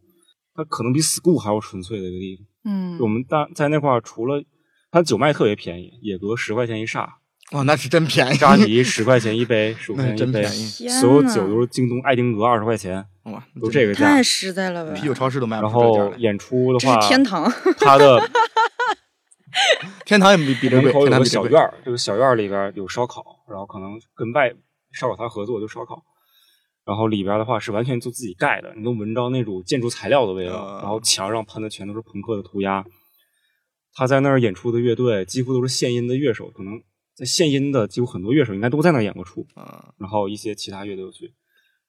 [0.53, 2.45] 它可能比 school 还要纯粹的一个地方。
[2.65, 4.43] 嗯我们当在那块儿，除了
[4.91, 7.07] 它酒卖特别便宜，野格十块钱一煞，
[7.51, 14.21] 哇，那是真便宜，扎啤十块钱一杯，十五块钱一杯所有酒都是京东、爱丁格二十块钱，哇，都这个价太。
[14.21, 14.91] 实在了吧！
[14.93, 15.71] 啤酒超市都卖不然。
[15.71, 17.51] 后演出的话，是天堂。
[17.79, 18.21] 它的
[20.05, 24.53] 天堂也比比这贵，门口有个小院儿，这个小院儿里边有烧烤，然后可能跟外
[24.93, 26.03] 烧烤摊合作就烧烤，
[26.85, 32.85] 然后里边的话是完全就自己盖的，你能闻着那种建筑材料的味道，啊然后墙上喷的全都是朋克的涂鸦。
[33.95, 36.79] 他在那儿演出的乐队几乎都是现音的乐手，可能
[37.19, 41.33] 在现音的几乎很多乐手应该都在那演过出，啊，然后一些其他乐队去，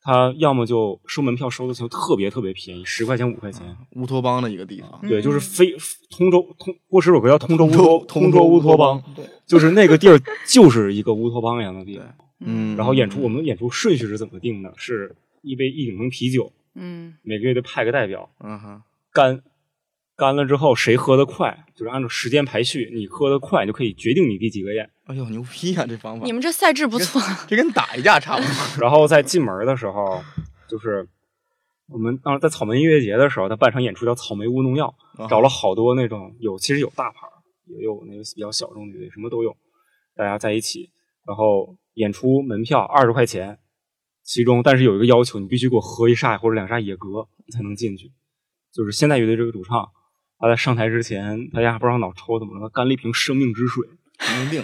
[0.03, 5.73] 他要么就收门票收的就特别特别便宜，十块钱五块钱，乌托邦的一个地方，对，就是非
[6.11, 12.07] 通州通过十首歌叫通州乌托通通州乌托邦，对，就是那个地儿就是一个乌托邦一样的地方。
[12.41, 14.75] 嗯，然后演出我们的演出顺序是怎么定的？
[14.77, 17.15] 是一杯一顶瓶啤酒，嗯。
[17.23, 19.43] 每个乐队派个代表嗯哼，干，
[20.21, 24.91] 干了之后谁喝得快，就是按照时间排序，你喝得快你就可以决定你第几个宴。
[25.07, 28.51] 哎呦，牛逼啊，这方法你，们这赛制不错，这跟打一架差不多，
[28.83, 30.23] 然后在进门的时候，
[30.69, 31.09] 就是
[31.89, 37.27] 我们当时在草莓音乐节的时候，他办场演出叫草莓乌农药，啊找了好多那种有其实有大牌，
[37.69, 39.57] 也有那个比较小众的乐队，什么都有，
[40.15, 40.91] 大家在一起，
[41.27, 43.59] 然后演出门票二十块钱，
[44.23, 48.13] 其中但是有一个要求，你必须给我喝一沙或者两沙野格你才能进去。
[48.71, 49.89] 就是现代乐队这个主唱，
[50.41, 53.87] 他在上台之前，大家还不知道脑抽怎么了，他干了一瓶生命之水。
[54.19, 54.63] 神经病，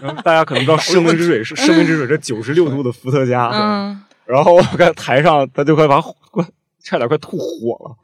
[0.00, 3.48] 然后大家可能不知道生命之水是 生命之水，这九十六度的伏特加。
[3.48, 6.42] 嗯，然后我看台上他就快把快
[6.82, 7.96] 差点快吐火了，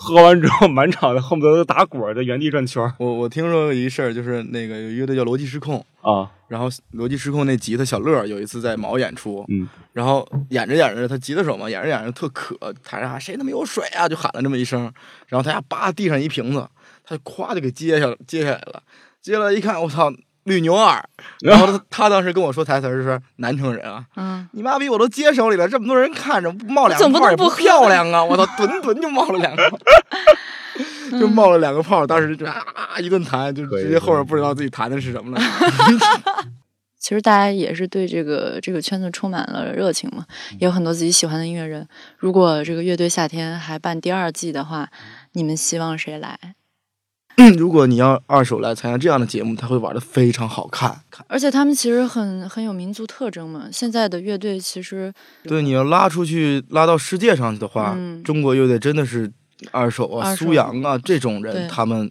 [0.00, 2.94] 喝完之后满场的恨不得都打滚儿在原地转圈儿。
[2.98, 14.82] 我我听说有一事儿，就是那个有乐队叫逻辑失控，啊，然后逻辑失控那吉他小乐有一次在毛演出，嗯，然后演着演着，他吉他手嘛，演着演着特渴，台上还谁他妈有水啊，就喊了这么一声，
[15.26, 16.68] 然后他家叭地上一瓶子，
[17.04, 18.80] 他就咵就给接下接下来了，
[19.20, 20.12] 接下来一看，我操，
[20.48, 21.04] 绿牛耳，
[21.42, 28.24] 然后他他当时跟我说台词就是南城人啊，嗯，你妈逼我都接手里了，这么多人看着，不冒两个泡也不么不漂亮啊！
[28.24, 29.70] 我操， 墩墩就冒了两个，
[31.18, 35.44] 就冒了两个泡，当时就啊啊一顿弹，就直接后边不知道自己弹的是什么了。
[36.98, 40.26] 其实大家也是对这个这个圈子充满了热情嘛，
[40.58, 41.86] 也有很多自己喜欢的音乐人。
[42.18, 44.88] 如果这个乐队夏天还办第二季的话，
[45.32, 46.36] 你们希望谁来？
[47.56, 51.00] 如果你要二手来参加这样的节目，他会玩的非常好看。
[51.10, 53.68] 看，而且他们其实很很有民族特征嘛。
[53.72, 55.12] 现在的乐队其实
[55.44, 59.30] 对，你要拉出去拉到世界上去的话，嗯中国乐队真的是
[59.70, 62.10] 二手啊、苏阳啊这种人，他们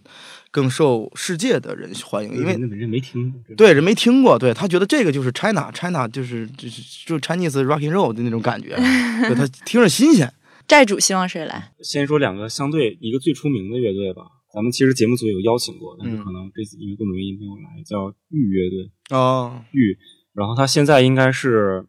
[0.50, 8.76] 更受世界的人欢迎，因为人人没听过，对人没听过，对他觉得这个就是 China，China 就是就是就 Chinese rock and roll 的那种感觉，
[9.28, 10.32] 对他听着新鲜。
[10.66, 11.72] 债主希望谁来？
[11.82, 14.22] 先说两个相对一个最出名的乐队吧，
[14.58, 18.90] 咱们其实节目组有邀请过，但是嗯可能这次因为各种原因没有来，叫玉乐队。
[19.16, 19.96] 哦，玉，
[20.32, 21.86] 然后他现在应该是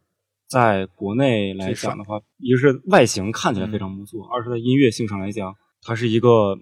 [0.48, 6.60] 在国内来讲的话，一个是外形看起来非常不错，二是在音乐性上来讲，他是一个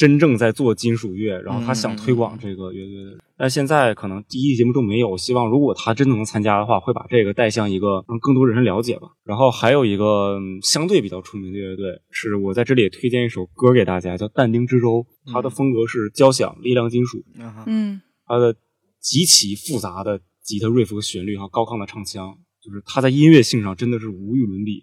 [0.00, 3.18] 真正在做金属乐，然后他想推广这个乐队的人。
[3.36, 9.08] 但现在可能第一季节目中没有，希望如果他真的能参加的话，会把这个带向一个让更多人了解吧。
[9.24, 14.88] 然后还有一个嗯相对比较出名的乐队，是我在这里也推荐一首歌给大家，叫《但丁之舟》，
[15.30, 17.22] 它的风格是交响力量金属。
[17.66, 18.56] 嗯它的
[19.00, 24.80] 极其复杂的吉他 riff 和旋律，还有高亢的唱腔，就是它在音乐性上真的是无与伦比，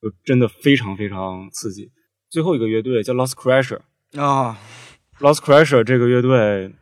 [0.00, 1.90] 就真的非常非常刺激。
[2.30, 3.80] 最后一个乐队叫 Lost Crusher，Lost
[4.16, 4.58] 啊
[5.20, 6.72] ，Lost Crusher 这个乐队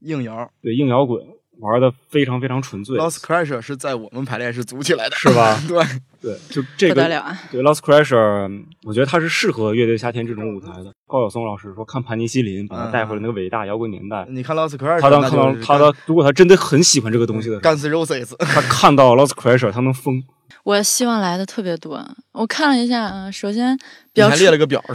[0.00, 0.50] 硬摇。
[0.62, 1.20] 对硬摇滚
[1.60, 5.58] 玩的非常非常纯粹，，Lost Crusher 是在我们排练室组起来的，是吧？
[5.68, 5.78] 对，
[6.22, 7.36] 对，就这个不得了啊！
[7.50, 10.92] 对 Lost Crusher，嗯我觉得它是适合乐队夏天这种舞台的。
[11.08, 14.24] 高晓松老师说，看盘尼西林把他带回了那个伟大摇滚年代。
[14.30, 20.22] 你看 Lost Crusher，他当看到他的，如果他真的很喜欢这个东西的时候，干 Guns Roses，他看到 Lost Crusher，他能疯。
[20.64, 22.00] 我希望来的特别多。
[22.30, 23.76] 我看了一下啊，首先
[24.12, 24.92] 表还列了个表是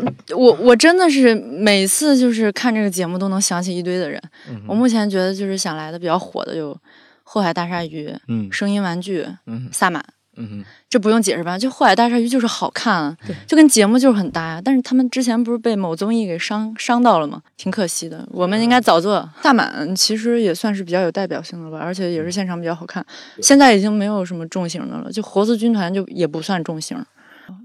[0.00, 0.12] 吗？
[0.36, 4.22] 我我真的是每次就是看这个节目都能想起一堆的人。
[4.48, 6.78] 嗯我目前觉得就是想来的比较火的有
[7.24, 10.04] 后海大鲨鱼、嗯声音玩具、嗯萨满。
[10.40, 11.58] 嗯哼，这不用解释吧？
[11.58, 13.16] 就后海大鲨鱼就是好看啊，
[13.46, 17.42] 就跟节目就是很搭呀、但是他们之前不是被某综艺给伤伤到了吗？
[17.56, 18.26] 挺可惜的。
[18.30, 19.28] 我们应该早做。
[19.42, 23.04] 萨满其实也算是比较有代表性的吧，而且也是现场比较好看。
[23.42, 26.96] 现在已经没有什么重型的了，就活字军团就也不算重型。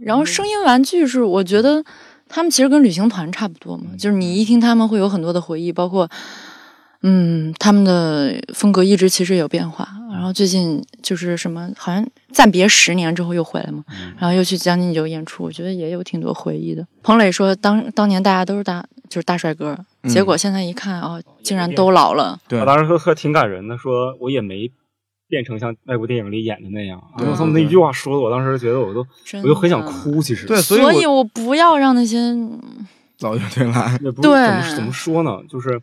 [0.02, 1.84] 然后声音玩具是我觉得
[2.28, 6.10] 他们其实跟旅行团差不多嘛，就是你一听他们会有很多的回忆，包括。
[7.02, 13.84] 嗯，他们的风格一直其实有变化，然后最近就是什么，好像暂别十年之后又回来嘛，
[14.18, 16.86] 然后又去将进酒演出，我觉得也有挺多回忆的。
[17.04, 19.78] 彭磊说当当年大家都是大就是大帅哥，
[20.08, 22.40] 结果现在一看哦，竟然都老了。
[22.48, 24.72] 对他当时说说挺感人的，说我也没
[25.28, 27.02] 变成像外国电影里演的那样。
[27.18, 29.06] 对他们，那一句话说的，我当时觉得我都
[29.44, 29.86] 我就很想。
[29.86, 30.22] 哭。
[30.22, 32.18] 其实对，所以我我不要让那些
[33.20, 35.80] 老乐队来，也不是对怎么怎么说呢，就是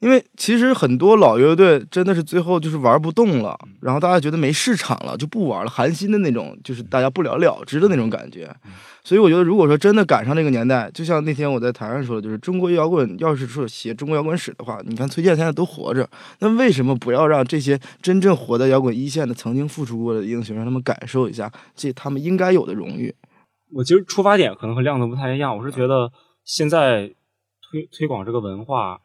[0.00, 8.54] 因为其实很多老乐队真的是最后就是玩不动了，然后大家觉得没市场了就不玩了，寒心的那种，就是大家不了了之的那种感觉。
[9.02, 16.08] 所以我觉得，如果说真的赶上那个年代，就像那天我在台上说的，就是中国摇滚要是说写中国摇滚史的话，你看崔健现在都活着，
[16.40, 23.14] 那为什么不要让这些真正活在摇滚一线的、曾经付出过的英雄，让他们感受一下这他们应该有的荣誉？
[23.72, 26.10] 我其实出发点可能和亮子不太一样，我是觉得
[26.44, 27.08] 现在
[27.70, 28.98] 推推广这个文化，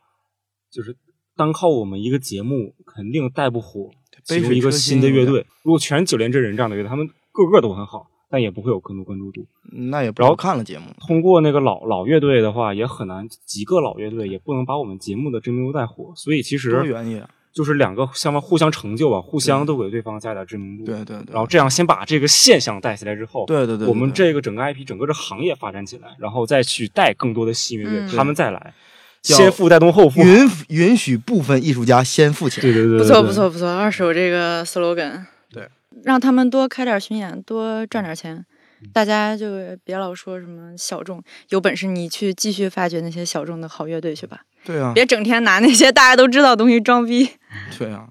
[0.71, 0.95] 就是
[1.35, 3.89] 单靠我们一个节目肯定带不火
[4.23, 5.45] 其中一个新的乐队。
[5.63, 9.45] 如果全是九连真人这样的乐队，他们个个都很好，但也不会有更多关注度。
[9.71, 10.85] 那也不要看了节目。
[10.99, 16.13] 通过那个老老乐队的话，也很难几个老乐队也不能把我们节目的知名度带火。
[16.15, 20.85] 所以其实多元一就是两个相互互相成就吧，互相都给对方加点知名度。
[20.85, 21.33] 对对对。
[21.33, 28.73] 然后这样先把这个现象带起来之后，对对对，我们这个整个 IP 整个这行业发展起来，然后再去带更多的新乐队，他们再来，
[29.21, 32.63] 先富带动后富，允允许部分艺术家先富起来。
[32.63, 35.69] 对对对，不错不错不错，二手这个 slogan，对，
[36.03, 38.45] 让他们多开点巡演，多赚点钱。
[38.93, 44.39] 大家就别老说什么小众，有本事你去继续发掘那些小众的好乐队去吧。
[44.63, 47.29] 对啊，别整天拿那些大家都知道的东西装逼。
[47.77, 48.07] 对啊，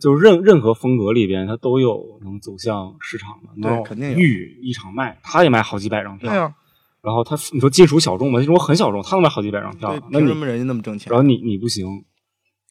[0.00, 3.68] 就任任何风格里边，它都有能走向市场的。
[3.68, 4.18] 对，肯定有。
[4.18, 6.30] 玉一场卖，他也卖好几百张票。
[6.30, 6.54] 对啊。
[7.02, 8.40] 然后他，你说金属小众嘛？
[8.40, 9.94] 金属很小众，他能卖好几百张票。
[10.10, 11.10] 那凭什么人家那么挣钱？
[11.10, 11.86] 然后你你不行。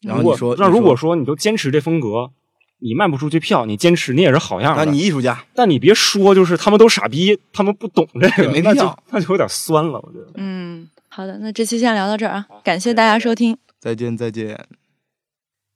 [0.02, 2.32] 然后你说，那如果说你都坚持这风格。
[2.80, 4.86] 你卖不出去票，你坚持你也是好样的。
[4.86, 10.28] 那你艺术家，但你别说，就是他们都傻逼，他们不懂这个，没那就那就有点酸了，我觉得。
[10.36, 14.68] 嗯，好的，那这期先聊到这儿啊，感谢大家收听， 再见再见。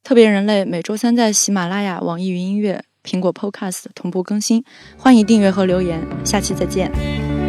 [0.03, 4.63] 特别人类每周三在喜马拉雅、网易云音乐、苹果 Podcast 同步更新，
[4.95, 7.40] 欢迎订阅和留言，下期再见。